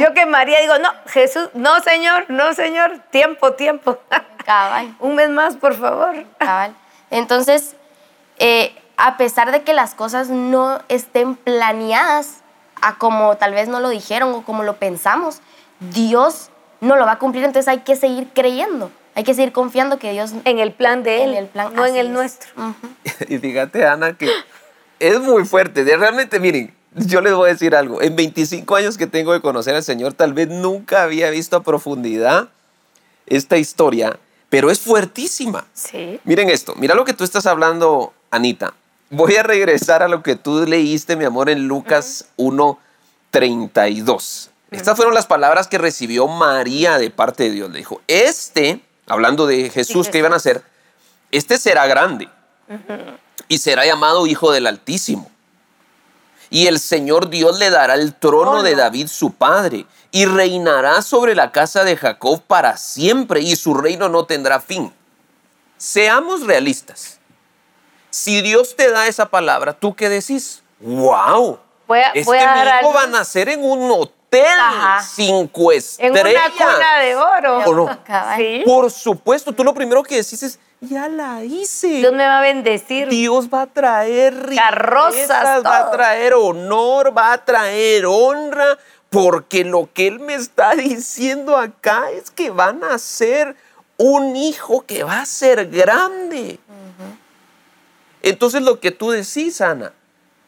Yo 0.00 0.14
que 0.14 0.24
María 0.24 0.60
digo, 0.60 0.78
no, 0.78 0.90
Jesús, 1.06 1.50
no 1.54 1.80
señor, 1.80 2.24
no 2.28 2.54
señor, 2.54 3.00
tiempo, 3.10 3.52
tiempo. 3.54 3.98
Cabal. 4.44 4.94
Un 5.00 5.16
mes 5.16 5.28
más, 5.28 5.56
por 5.56 5.74
favor. 5.74 6.24
Cabal. 6.38 6.74
Entonces, 7.10 7.74
eh, 8.38 8.74
a 8.96 9.16
pesar 9.16 9.52
de 9.52 9.62
que 9.62 9.72
las 9.74 9.94
cosas 9.94 10.28
no 10.28 10.80
estén 10.88 11.36
planeadas 11.36 12.38
a 12.80 12.96
como 12.98 13.36
tal 13.36 13.52
vez 13.54 13.68
no 13.68 13.80
lo 13.80 13.88
dijeron 13.88 14.32
o 14.34 14.42
como 14.44 14.62
lo 14.64 14.76
pensamos, 14.76 15.40
Dios 15.80 16.50
no 16.80 16.96
lo 16.96 17.06
va 17.06 17.12
a 17.12 17.18
cumplir, 17.18 17.44
entonces 17.44 17.68
hay 17.68 17.80
que 17.80 17.96
seguir 17.96 18.28
creyendo, 18.34 18.90
hay 19.14 19.24
que 19.24 19.34
seguir 19.34 19.52
confiando 19.52 19.98
que 19.98 20.12
Dios 20.12 20.32
En 20.44 20.58
el 20.60 20.72
plan 20.72 21.02
de 21.02 21.24
Él, 21.24 21.30
en 21.32 21.36
el 21.38 21.46
plan 21.46 21.74
no 21.74 21.84
en 21.86 21.96
el 21.96 22.06
es. 22.08 22.12
nuestro. 22.12 22.50
Ujú. 22.56 22.74
Y 23.28 23.38
fíjate, 23.38 23.84
Ana, 23.86 24.16
que 24.16 24.30
es 25.00 25.20
muy 25.20 25.44
fuerte. 25.44 25.84
De- 25.84 25.96
Realmente, 25.96 26.38
miren, 26.40 26.74
yo 26.94 27.20
les 27.20 27.34
voy 27.34 27.50
a 27.50 27.52
decir 27.52 27.74
algo. 27.74 28.00
En 28.02 28.14
25 28.16 28.76
años 28.76 28.96
que 28.96 29.06
tengo 29.06 29.32
de 29.32 29.40
conocer 29.40 29.74
al 29.74 29.82
Señor, 29.82 30.12
tal 30.12 30.32
vez 30.34 30.48
nunca 30.48 31.02
había 31.02 31.30
visto 31.30 31.56
a 31.56 31.62
profundidad 31.62 32.48
esta 33.26 33.56
historia, 33.56 34.18
pero 34.48 34.70
es 34.70 34.80
fuertísima. 34.80 35.66
Sí. 35.74 36.20
Miren 36.24 36.50
esto, 36.50 36.74
mira 36.76 36.94
lo 36.94 37.04
que 37.04 37.14
tú 37.14 37.24
estás 37.24 37.46
hablando, 37.46 38.12
Anita. 38.30 38.74
Voy 39.10 39.36
a 39.36 39.42
regresar 39.42 40.02
a 40.02 40.08
lo 40.08 40.22
que 40.22 40.36
tú 40.36 40.66
leíste, 40.66 41.16
mi 41.16 41.24
amor, 41.24 41.48
en 41.48 41.66
Lucas 41.66 42.26
1.32. 42.36 44.50
Estas 44.70 44.96
fueron 44.96 45.14
las 45.14 45.26
palabras 45.26 45.66
que 45.66 45.78
recibió 45.78 46.28
María 46.28 46.98
de 46.98 47.10
parte 47.10 47.44
de 47.44 47.50
Dios. 47.50 47.70
Le 47.70 47.78
dijo, 47.78 48.02
este, 48.06 48.82
hablando 49.06 49.46
de 49.46 49.70
Jesús 49.70 50.06
Sí, 50.06 50.12
que 50.12 50.18
iban 50.18 50.34
a 50.34 50.36
hacer, 50.36 50.62
este 51.32 51.56
será 51.56 51.86
grande 51.86 52.28
y 53.48 53.58
será 53.58 53.86
llamado 53.86 54.26
Hijo 54.26 54.52
del 54.52 54.66
Altísimo. 54.66 55.30
Y 56.50 56.66
el 56.66 56.78
Señor 56.80 57.28
Dios 57.28 57.58
le 57.58 57.70
dará 57.70 57.94
el 57.94 58.14
trono 58.14 58.62
de. 58.62 58.74
David 58.74 59.08
su 59.08 59.32
padre 59.32 59.86
y 60.10 60.24
reinará 60.24 61.02
sobre 61.02 61.34
la 61.34 61.52
casa 61.52 61.84
de 61.84 61.96
Jacob 61.96 62.40
para 62.46 62.76
siempre 62.76 63.40
y 63.40 63.54
su 63.56 63.74
reino 63.74 64.08
no 64.08 64.24
tendrá 64.24 64.58
fin. 64.60 64.92
Seamos 65.76 66.46
realistas. 66.46 67.18
Si 68.10 68.40
Dios 68.40 68.74
te 68.76 68.90
da 68.90 69.06
esa 69.06 69.26
palabra, 69.26 69.74
¿tú 69.74 69.94
qué 69.94 70.08
decís? 70.08 70.62
¡Wow! 70.80 71.58
Voy 71.86 71.98
a- 72.00 72.10
es 72.12 72.24
voy 72.26 72.38
que 72.38 72.44
a 72.44 72.52
mi 72.54 72.58
dar 72.60 72.66
hijo 72.66 72.88
algo. 72.88 72.92
va 72.94 73.02
a 73.02 73.06
nacer 73.06 73.48
en 73.50 73.62
un 73.64 73.90
hotel 73.90 74.14
Ajá. 74.32 75.02
cinco 75.02 75.72
En 75.72 76.12
una 76.12 76.50
cuna 76.56 76.98
de 77.00 77.16
oro. 77.16 77.58
¿O 77.58 77.74
no? 77.74 77.98
Cabal. 78.04 78.36
Sí. 78.36 78.62
Por 78.64 78.90
supuesto, 78.90 79.52
tú 79.52 79.64
lo 79.64 79.74
primero 79.74 80.02
que 80.02 80.16
decís 80.16 80.42
es, 80.42 80.58
ya 80.80 81.08
la 81.08 81.44
hice. 81.44 81.88
Dios 81.88 82.12
me 82.12 82.26
va 82.26 82.38
a 82.38 82.42
bendecir. 82.42 83.08
Dios 83.08 83.48
va 83.52 83.62
a 83.62 83.66
traer 83.66 84.34
riquezas, 84.34 84.70
Carrozas, 84.70 85.64
va 85.64 85.78
a 85.78 85.90
traer 85.90 86.34
honor, 86.34 87.16
va 87.16 87.32
a 87.32 87.44
traer 87.44 88.06
honra, 88.06 88.78
porque 89.10 89.64
lo 89.64 89.88
que 89.92 90.06
Él 90.06 90.20
me 90.20 90.34
está 90.34 90.74
diciendo 90.76 91.56
acá 91.56 92.10
es 92.10 92.30
que 92.30 92.50
van 92.50 92.84
a 92.84 92.98
ser 92.98 93.56
un 93.96 94.36
hijo 94.36 94.82
que 94.86 95.02
va 95.02 95.20
a 95.20 95.26
ser 95.26 95.68
grande. 95.68 96.60
Entonces 98.22 98.62
lo 98.62 98.78
que 98.78 98.90
tú 98.90 99.10
decís, 99.10 99.60
Ana, 99.60 99.92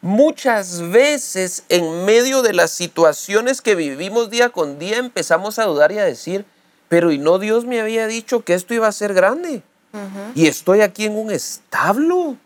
muchas 0.02 0.90
veces 0.90 1.64
en 1.68 2.04
medio 2.04 2.42
de 2.42 2.52
las 2.52 2.70
situaciones 2.70 3.60
que 3.60 3.74
vivimos 3.74 4.30
día 4.30 4.50
con 4.50 4.78
día 4.78 4.98
empezamos 4.98 5.58
a 5.58 5.64
dudar 5.64 5.92
y 5.92 5.98
a 5.98 6.04
decir, 6.04 6.44
pero 6.88 7.12
¿y 7.12 7.18
no 7.18 7.38
Dios 7.38 7.66
me 7.66 7.80
había 7.80 8.06
dicho 8.06 8.44
que 8.44 8.54
esto 8.54 8.74
iba 8.74 8.88
a 8.88 8.92
ser 8.92 9.14
grande? 9.14 9.62
Y 10.34 10.46
estoy 10.46 10.80
aquí 10.82 11.04
en 11.04 11.16
un 11.16 11.30
establo. 11.30 12.36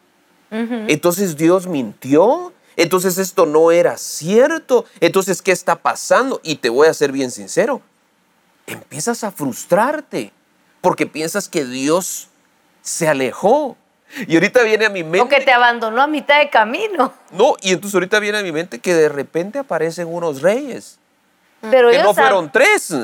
Entonces 0.50 1.36
Dios 1.36 1.66
mintió. 1.66 2.52
Entonces 2.76 3.18
esto 3.18 3.46
no 3.46 3.70
era 3.70 3.96
cierto. 3.98 4.84
Entonces, 5.00 5.42
¿qué 5.42 5.52
está 5.52 5.76
pasando? 5.76 6.40
Y 6.42 6.56
te 6.56 6.68
voy 6.68 6.88
a 6.88 6.94
ser 6.94 7.12
bien 7.12 7.30
sincero. 7.30 7.82
Empiezas 8.66 9.24
a 9.24 9.30
frustrarte 9.30 10.32
porque 10.80 11.06
piensas 11.06 11.48
que 11.48 11.64
Dios 11.64 12.28
se 12.82 13.08
alejó. 13.08 13.76
Y 14.28 14.34
ahorita 14.34 14.62
viene 14.62 14.86
a 14.86 14.90
mi 14.90 15.02
O 15.02 15.06
mente. 15.06 15.36
que 15.38 15.44
te 15.44 15.52
abandonó 15.52 16.02
a 16.02 16.06
mitad 16.06 16.38
de 16.38 16.50
camino. 16.50 17.12
No, 17.32 17.54
y 17.60 17.72
entonces 17.72 17.94
ahorita 17.94 18.18
viene 18.20 18.38
a 18.38 18.42
mi 18.42 18.52
mente 18.52 18.78
que 18.78 18.94
de 18.94 19.08
repente 19.08 19.58
aparecen 19.58 20.12
unos 20.12 20.42
reyes. 20.42 20.98
Pero 21.70 21.88
Que 21.88 21.96
ellos 21.96 22.06
no 22.06 22.14
fueron 22.14 22.50
tres. 22.52 22.94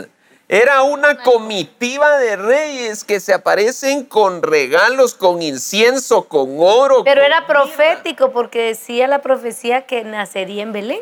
Era 0.48 0.82
una 0.82 1.22
comitiva 1.22 2.18
de 2.18 2.34
reyes 2.34 3.04
que 3.04 3.20
se 3.20 3.32
aparecen 3.32 4.04
con 4.04 4.42
regalos, 4.42 5.14
con 5.14 5.42
incienso, 5.42 6.24
con 6.24 6.56
oro. 6.58 7.04
Pero 7.04 7.20
con 7.20 7.26
era 7.26 7.46
profético 7.46 8.32
porque 8.32 8.64
decía 8.64 9.06
la 9.06 9.22
profecía 9.22 9.82
que 9.82 10.02
nacería 10.02 10.64
en 10.64 10.72
Belén. 10.72 11.00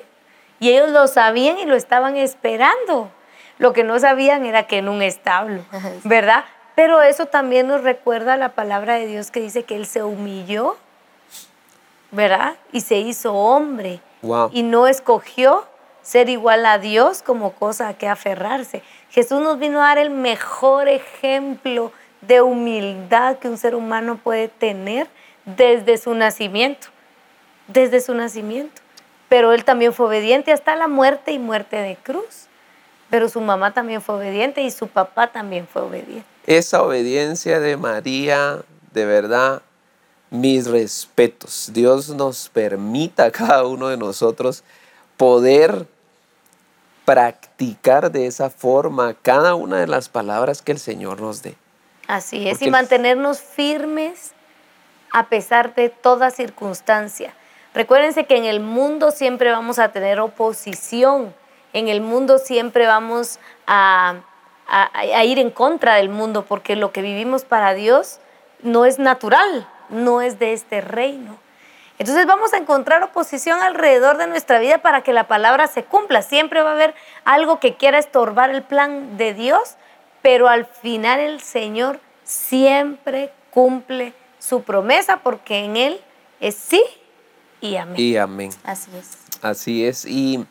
Y 0.61 0.71
ellos 0.71 0.91
lo 0.91 1.07
sabían 1.07 1.59
y 1.59 1.65
lo 1.65 1.77
estaban 1.77 2.17
esperando. 2.17 3.11
Lo 3.59 3.73
que 3.73 3.85
no 3.85 3.99
sabían 3.99 4.45
era 4.45 4.67
que 4.67 4.79
en 4.79 4.89
un 4.89 5.03
establo, 5.03 5.63
¿verdad? 6.05 6.45
Pero 6.79 7.03
eso 7.03 7.27
también 7.27 7.67
nos 7.67 7.83
recuerda 7.83 8.37
la 8.37 8.51
palabra 8.51 8.95
de 8.95 9.09
Dios 9.09 9.33
que 9.33 9.41
dice 9.41 9.65
que 9.65 9.75
Él 9.75 9.85
se 9.85 10.05
humilló, 10.05 10.77
¿verdad? 12.13 12.55
Y 12.71 12.83
se 12.83 12.99
hizo 12.99 13.35
hombre. 13.35 13.99
Wow. 14.23 14.51
Y 14.53 14.63
no 14.63 14.87
escogió 14.87 15.65
ser 16.03 16.29
igual 16.29 16.65
a 16.65 16.79
Dios 16.79 17.21
como 17.23 17.51
cosa 17.51 17.89
a 17.89 17.95
que 17.95 18.07
aferrarse. 18.07 18.85
Jesús 19.11 19.41
nos 19.41 19.59
vino 19.59 19.83
a 19.83 19.89
dar 19.89 19.99
el 19.99 20.11
mejor 20.11 20.87
ejemplo 20.87 21.91
de 22.21 22.43
humildad 22.43 23.39
que 23.39 23.49
un 23.49 23.59
ser 23.59 23.75
humano 23.75 24.17
puede 24.23 24.47
tener 24.47 25.09
desde 25.47 25.99
su 25.99 26.15
nacimiento, 26.15 26.87
desde 27.67 28.01
su 28.01 28.15
nacimiento. 28.15 28.81
Pero 29.29 29.53
él 29.53 29.65
también 29.65 29.93
fue 29.93 30.07
obediente 30.07 30.53
hasta 30.53 30.77
la 30.77 30.87
muerte 30.87 31.33
y 31.33 31.41
muerte 31.41 31.75
de 31.75 31.97
cruz. 31.97 32.47
Pero 33.11 33.29
su 33.29 33.41
mamá 33.41 33.75
también 33.75 34.01
fue 34.01 34.15
obediente 34.15 34.63
y 34.63 34.71
su 34.71 34.87
papá 34.87 35.27
también 35.27 35.67
fue 35.67 35.83
obediente. 35.83 36.38
Esa 36.49 36.83
obediencia 36.83 37.61
de 37.61 37.77
María, 37.77 38.63
de 38.95 39.05
verdad, 39.05 39.61
mis 40.31 40.67
respetos. 40.67 41.69
Dios 41.75 42.09
nos 42.09 42.49
permita 42.49 43.27
a 43.27 43.31
cada 43.31 43.67
uno 43.67 43.89
de 43.89 43.99
nosotros 43.99 44.65
poder 45.19 45.87
practicar 47.05 48.11
de 48.11 48.27
esa 48.27 48.49
forma 48.49 49.13
cada 49.21 49.55
una 49.57 49.79
de 49.79 49.89
las 49.89 50.09
palabras 50.09 50.63
que 50.63 50.73
el 50.73 50.79
Señor 50.79 51.21
nos 51.21 51.43
dé. 51.43 51.55
Así 52.07 52.49
es, 52.49 52.55
Porque 52.55 52.69
y 52.69 52.71
mantenernos 52.71 53.41
firmes 53.41 54.33
a 55.13 55.29
pesar 55.29 55.75
de 55.75 55.91
toda 55.91 56.31
circunstancia. 56.31 57.35
Recuérdense 57.75 58.25
que 58.25 58.39
en 58.39 58.47
el 58.47 58.61
mundo 58.61 59.11
siempre 59.11 59.51
vamos 59.51 59.79
a 59.79 59.93
tener 59.93 60.19
oposición, 60.19 61.35
en 61.75 61.89
el 61.89 62.01
mundo 62.01 62.39
siempre 62.39 62.87
vamos 62.87 63.39
a, 63.67 64.23
a- 64.69 64.91
a 64.95 65.25
ir 65.25 65.39
en 65.39 65.51
contra 65.51 65.95
del 65.97 66.09
mundo, 66.09 66.45
porque 66.45 66.77
lo 66.77 66.93
que 66.93 67.03
vivimos 67.03 67.45
para 67.45 67.75
Dios 67.75 68.21
no 68.63 68.85
es 68.85 68.99
natural, 68.99 69.69
no 69.89 70.21
es 70.21 70.39
de 70.39 70.53
este 70.53 70.81
reino. 70.81 71.39
Entonces 71.99 72.27
vamos 72.27 72.53
a 72.53 72.59
encontrar 72.59 73.03
oposición 73.03 73.61
alrededor 73.61 74.19
de 74.19 74.29
nuestra 74.29 74.61
vida 74.61 74.79
para 74.79 75.03
que 75.03 75.13
la 75.13 75.27
palabra 75.27 75.67
se 75.67 75.83
cumpla. 75.85 76.23
Siempre 76.23 76.63
va 76.63 76.71
a 76.71 76.75
haber 76.75 76.95
algo 77.25 77.59
que 77.59 77.75
quiera 77.75 77.99
estorbar 77.99 78.51
el 78.51 78.63
plan 78.63 79.17
de 79.17 79.35
Dios, 79.35 79.75
pero 80.23 80.49
al 80.49 80.67
final 80.67 81.19
el 81.19 81.41
Señor 81.41 81.99
siempre 82.23 83.33
cumple 83.51 84.13
su 84.39 84.63
promesa 84.63 85.19
porque 85.25 85.65
en 85.65 85.77
Él 85.77 86.01
es 86.41 86.55
sí 86.55 86.83
y 87.61 87.75
amén. 87.77 87.97
Y 87.99 88.17
amén. 88.17 88.51
Así 88.63 88.91
es. 88.97 89.19
Así 89.43 89.85
es. 89.85 90.05
Y 90.05 90.47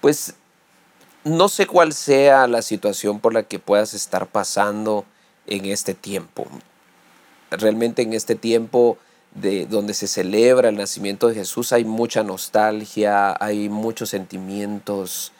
pues 0.00 0.34
no 1.24 1.48
sé 1.48 1.66
cuál 1.66 1.92
sea 1.92 2.46
la 2.46 2.62
situación 2.62 3.20
por 3.20 3.34
la 3.34 3.42
que 3.42 3.58
puedas 3.58 3.94
estar 3.94 4.26
pasando 4.26 5.04
en 5.46 5.66
este 5.66 5.94
tiempo. 5.94 6.46
Realmente 7.50 8.02
en 8.02 8.12
este 8.12 8.34
tiempo 8.34 8.96
de 9.34 9.66
donde 9.66 9.94
se 9.94 10.08
celebra 10.08 10.70
el 10.70 10.76
nacimiento 10.76 11.28
de 11.28 11.34
Jesús 11.34 11.72
hay 11.72 11.84
mucha 11.84 12.24
nostalgia, 12.24 13.36
hay 13.38 13.68
muchos 13.68 14.10
sentimientos 14.10 15.32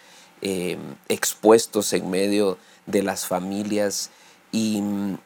eh, 0.42 0.78
expuestos 1.08 1.92
en 1.92 2.10
medio 2.10 2.56
de 2.86 3.02
las 3.02 3.26
familias 3.26 4.10
y 4.52 4.80
mm, 4.80 5.18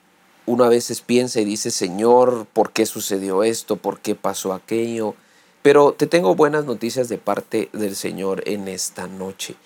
uno 0.46 0.64
a 0.64 0.68
veces 0.68 1.00
piensa 1.00 1.40
y 1.40 1.44
dice, 1.44 1.70
Señor, 1.70 2.46
¿por 2.52 2.72
qué 2.72 2.84
sucedió 2.84 3.44
esto? 3.44 3.76
¿Por 3.76 4.00
qué 4.00 4.14
pasó 4.14 4.52
aquello? 4.52 5.14
Pero 5.62 5.92
te 5.92 6.06
tengo 6.06 6.34
buenas 6.34 6.66
noticias 6.66 7.08
de 7.08 7.16
parte 7.16 7.70
del 7.72 7.96
Señor 7.96 8.42
en 8.46 8.68
esta 8.68 9.06
noche. 9.06 9.56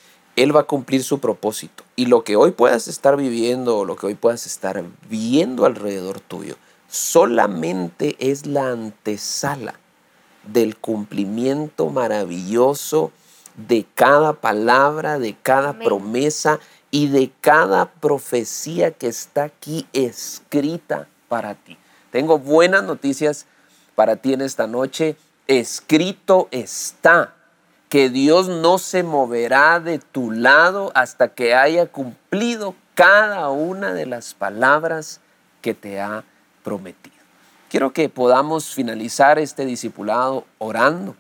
Él 0.42 0.55
va 0.55 0.61
a 0.61 0.64
cumplir 0.64 1.03
su 1.03 1.18
propósito. 1.18 1.83
Y 1.96 2.07
lo 2.07 2.22
que 2.22 2.37
hoy 2.37 2.53
puedas 2.53 2.87
estar 2.87 3.16
viviendo 3.16 3.79
o 3.79 3.85
lo 3.85 3.96
que 3.96 4.07
hoy 4.07 4.14
puedas 4.14 4.46
estar 4.46 4.85
viendo 5.11 5.66
alrededor 5.66 6.20
tuyo, 6.20 6.57
solamente 6.88 8.16
es 8.20 8.46
la 8.46 8.70
antesala 8.70 9.74
del 10.44 10.77
cumplimiento 10.77 11.90
maravilloso 11.90 13.11
de 13.57 13.85
cada 13.96 14.35
palabra, 14.35 15.18
de 15.18 15.37
cada 15.42 15.70
Amén. 15.70 15.85
promesa 15.85 16.61
y 16.92 17.09
de 17.09 17.33
cada 17.40 17.90
profecía 17.90 18.92
que 18.92 19.09
está 19.09 19.44
aquí 19.44 19.87
escrita 19.92 21.09
para 21.29 21.55
ti. 21.57 21.77
Tengo 22.12 22.38
buenas 22.38 22.85
noticias 22.85 23.46
para 23.96 24.16
ti 24.16 24.35
en 24.35 24.42
esta 24.42 24.68
noche. 24.68 25.16
Escrito 25.48 26.46
está 26.53 27.35
que 27.88 28.11
Dios 28.11 28.48
no 28.48 28.79
se 28.79 29.03
moverá 29.03 29.81
de 29.81 29.98
tu 29.98 30.31
lado 30.31 30.92
hasta 30.94 31.29
que 31.29 31.55
haya 31.55 31.87
cumplido 31.87 32.74
cada 32.94 33.48
una 33.48 33.92
de 33.92 34.07
las 34.07 34.35
palabras 34.35 35.20
que 35.62 35.74
te 35.74 36.01
ha 36.01 36.24
prometido. 36.62 37.16
Quiero 37.70 37.92
que 37.92 38.09
podamos 38.09 38.74
finalizar 38.74 39.38
este 39.38 39.64
discipulado 39.64 40.44
orando 40.59 41.16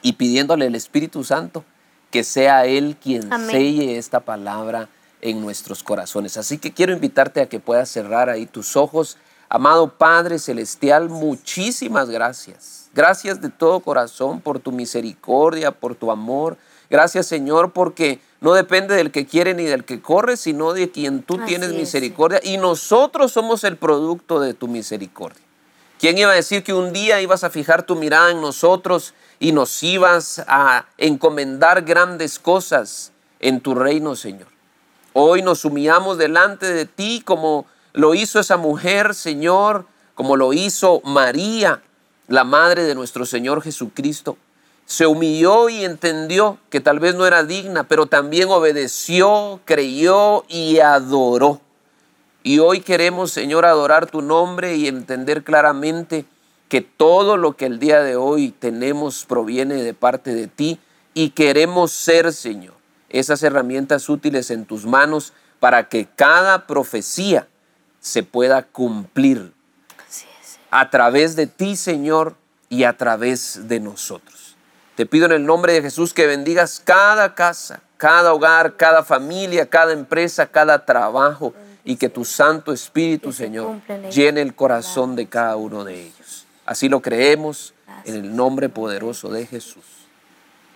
y 0.00 0.14
pidiéndole 0.14 0.66
al 0.66 0.74
Espíritu 0.74 1.24
Santo 1.24 1.64
que 2.10 2.24
sea 2.24 2.66
Él 2.66 2.96
quien 3.00 3.32
Amén. 3.32 3.50
selle 3.50 3.98
esta 3.98 4.20
palabra 4.20 4.88
en 5.20 5.40
nuestros 5.40 5.82
corazones. 5.82 6.36
Así 6.36 6.58
que 6.58 6.72
quiero 6.72 6.92
invitarte 6.92 7.40
a 7.40 7.48
que 7.48 7.60
puedas 7.60 7.88
cerrar 7.88 8.28
ahí 8.28 8.46
tus 8.46 8.76
ojos. 8.76 9.16
Amado 9.54 9.98
Padre 9.98 10.38
Celestial, 10.38 11.10
muchísimas 11.10 12.08
gracias. 12.08 12.88
Gracias 12.94 13.42
de 13.42 13.50
todo 13.50 13.80
corazón 13.80 14.40
por 14.40 14.60
tu 14.60 14.72
misericordia, 14.72 15.72
por 15.72 15.94
tu 15.94 16.10
amor. 16.10 16.56
Gracias 16.88 17.26
Señor 17.26 17.72
porque 17.72 18.18
no 18.40 18.54
depende 18.54 18.94
del 18.94 19.10
que 19.10 19.26
quiere 19.26 19.52
ni 19.52 19.64
del 19.64 19.84
que 19.84 20.00
corre, 20.00 20.38
sino 20.38 20.72
de 20.72 20.90
quien 20.90 21.22
tú 21.22 21.34
Así 21.34 21.44
tienes 21.44 21.68
es, 21.68 21.74
misericordia. 21.74 22.40
Y 22.42 22.56
nosotros 22.56 23.30
somos 23.30 23.62
el 23.64 23.76
producto 23.76 24.40
de 24.40 24.54
tu 24.54 24.68
misericordia. 24.68 25.42
¿Quién 26.00 26.16
iba 26.16 26.30
a 26.30 26.34
decir 26.34 26.64
que 26.64 26.72
un 26.72 26.94
día 26.94 27.20
ibas 27.20 27.44
a 27.44 27.50
fijar 27.50 27.82
tu 27.82 27.94
mirada 27.94 28.30
en 28.30 28.40
nosotros 28.40 29.12
y 29.38 29.52
nos 29.52 29.82
ibas 29.82 30.42
a 30.48 30.86
encomendar 30.96 31.82
grandes 31.82 32.38
cosas 32.38 33.12
en 33.38 33.60
tu 33.60 33.74
reino, 33.74 34.16
Señor? 34.16 34.48
Hoy 35.12 35.42
nos 35.42 35.66
humillamos 35.66 36.16
delante 36.16 36.72
de 36.72 36.86
ti 36.86 37.20
como 37.22 37.66
lo 37.92 38.14
hizo 38.14 38.40
esa 38.40 38.56
mujer, 38.56 39.14
Señor, 39.14 39.86
como 40.14 40.36
lo 40.36 40.52
hizo 40.52 41.00
María, 41.04 41.82
la 42.28 42.44
madre 42.44 42.84
de 42.84 42.94
nuestro 42.94 43.26
Señor 43.26 43.62
Jesucristo. 43.62 44.36
Se 44.86 45.06
humilló 45.06 45.68
y 45.68 45.84
entendió 45.84 46.58
que 46.70 46.80
tal 46.80 46.98
vez 46.98 47.14
no 47.14 47.26
era 47.26 47.44
digna, 47.44 47.84
pero 47.84 48.06
también 48.06 48.48
obedeció, 48.50 49.60
creyó 49.64 50.44
y 50.48 50.78
adoró. 50.80 51.60
Y 52.42 52.58
hoy 52.58 52.80
queremos, 52.80 53.30
Señor, 53.30 53.64
adorar 53.64 54.10
tu 54.10 54.22
nombre 54.22 54.74
y 54.76 54.88
entender 54.88 55.44
claramente 55.44 56.24
que 56.68 56.80
todo 56.80 57.36
lo 57.36 57.52
que 57.52 57.66
el 57.66 57.78
día 57.78 58.00
de 58.02 58.16
hoy 58.16 58.50
tenemos 58.50 59.24
proviene 59.26 59.74
de 59.74 59.94
parte 59.94 60.34
de 60.34 60.48
ti 60.48 60.80
y 61.14 61.30
queremos 61.30 61.92
ser, 61.92 62.32
Señor, 62.32 62.74
esas 63.10 63.42
herramientas 63.42 64.08
útiles 64.08 64.50
en 64.50 64.64
tus 64.64 64.86
manos 64.86 65.32
para 65.60 65.88
que 65.88 66.08
cada 66.16 66.66
profecía 66.66 67.46
se 68.02 68.22
pueda 68.24 68.64
cumplir 68.64 69.54
a 70.70 70.90
través 70.90 71.36
de 71.36 71.46
ti, 71.46 71.76
Señor, 71.76 72.34
y 72.68 72.84
a 72.84 72.96
través 72.96 73.68
de 73.68 73.80
nosotros. 73.80 74.56
Te 74.96 75.06
pido 75.06 75.26
en 75.26 75.32
el 75.32 75.46
nombre 75.46 75.72
de 75.72 75.82
Jesús 75.82 76.12
que 76.12 76.26
bendigas 76.26 76.82
cada 76.84 77.34
casa, 77.34 77.80
cada 77.96 78.32
hogar, 78.32 78.76
cada 78.76 79.04
familia, 79.04 79.68
cada 79.68 79.92
empresa, 79.92 80.46
cada 80.46 80.84
trabajo 80.84 81.54
y 81.84 81.96
que 81.96 82.08
tu 82.08 82.24
Santo 82.24 82.72
Espíritu, 82.72 83.32
Señor, 83.32 83.80
llene 84.10 84.40
el 84.40 84.54
corazón 84.54 85.16
de 85.16 85.28
cada 85.28 85.56
uno 85.56 85.84
de 85.84 86.02
ellos. 86.02 86.46
Así 86.66 86.88
lo 86.88 87.00
creemos 87.00 87.74
en 88.04 88.16
el 88.16 88.34
nombre 88.34 88.68
poderoso 88.68 89.28
de 89.28 89.46
Jesús. 89.46 89.84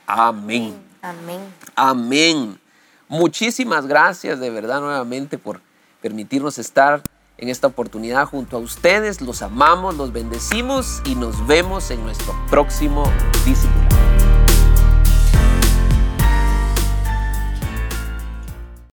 Amén. 0.07 0.77
Amén. 1.03 1.41
Amén. 1.75 2.61
Muchísimas 3.09 3.87
gracias 3.87 4.39
de 4.39 4.51
verdad 4.51 4.81
nuevamente 4.81 5.39
por 5.39 5.61
permitirnos 6.01 6.59
estar 6.59 7.03
en 7.39 7.49
esta 7.49 7.67
oportunidad 7.67 8.27
junto 8.27 8.57
a 8.57 8.61
ustedes. 8.61 9.21
Los 9.21 9.43
amamos, 9.43 9.97
los 9.97 10.13
bendecimos 10.13 11.03
y 11.05 11.15
nos 11.15 11.47
vemos 11.47 11.91
en 11.91 12.03
nuestro 12.03 12.35
próximo 12.51 13.05
discipulado. 13.45 14.06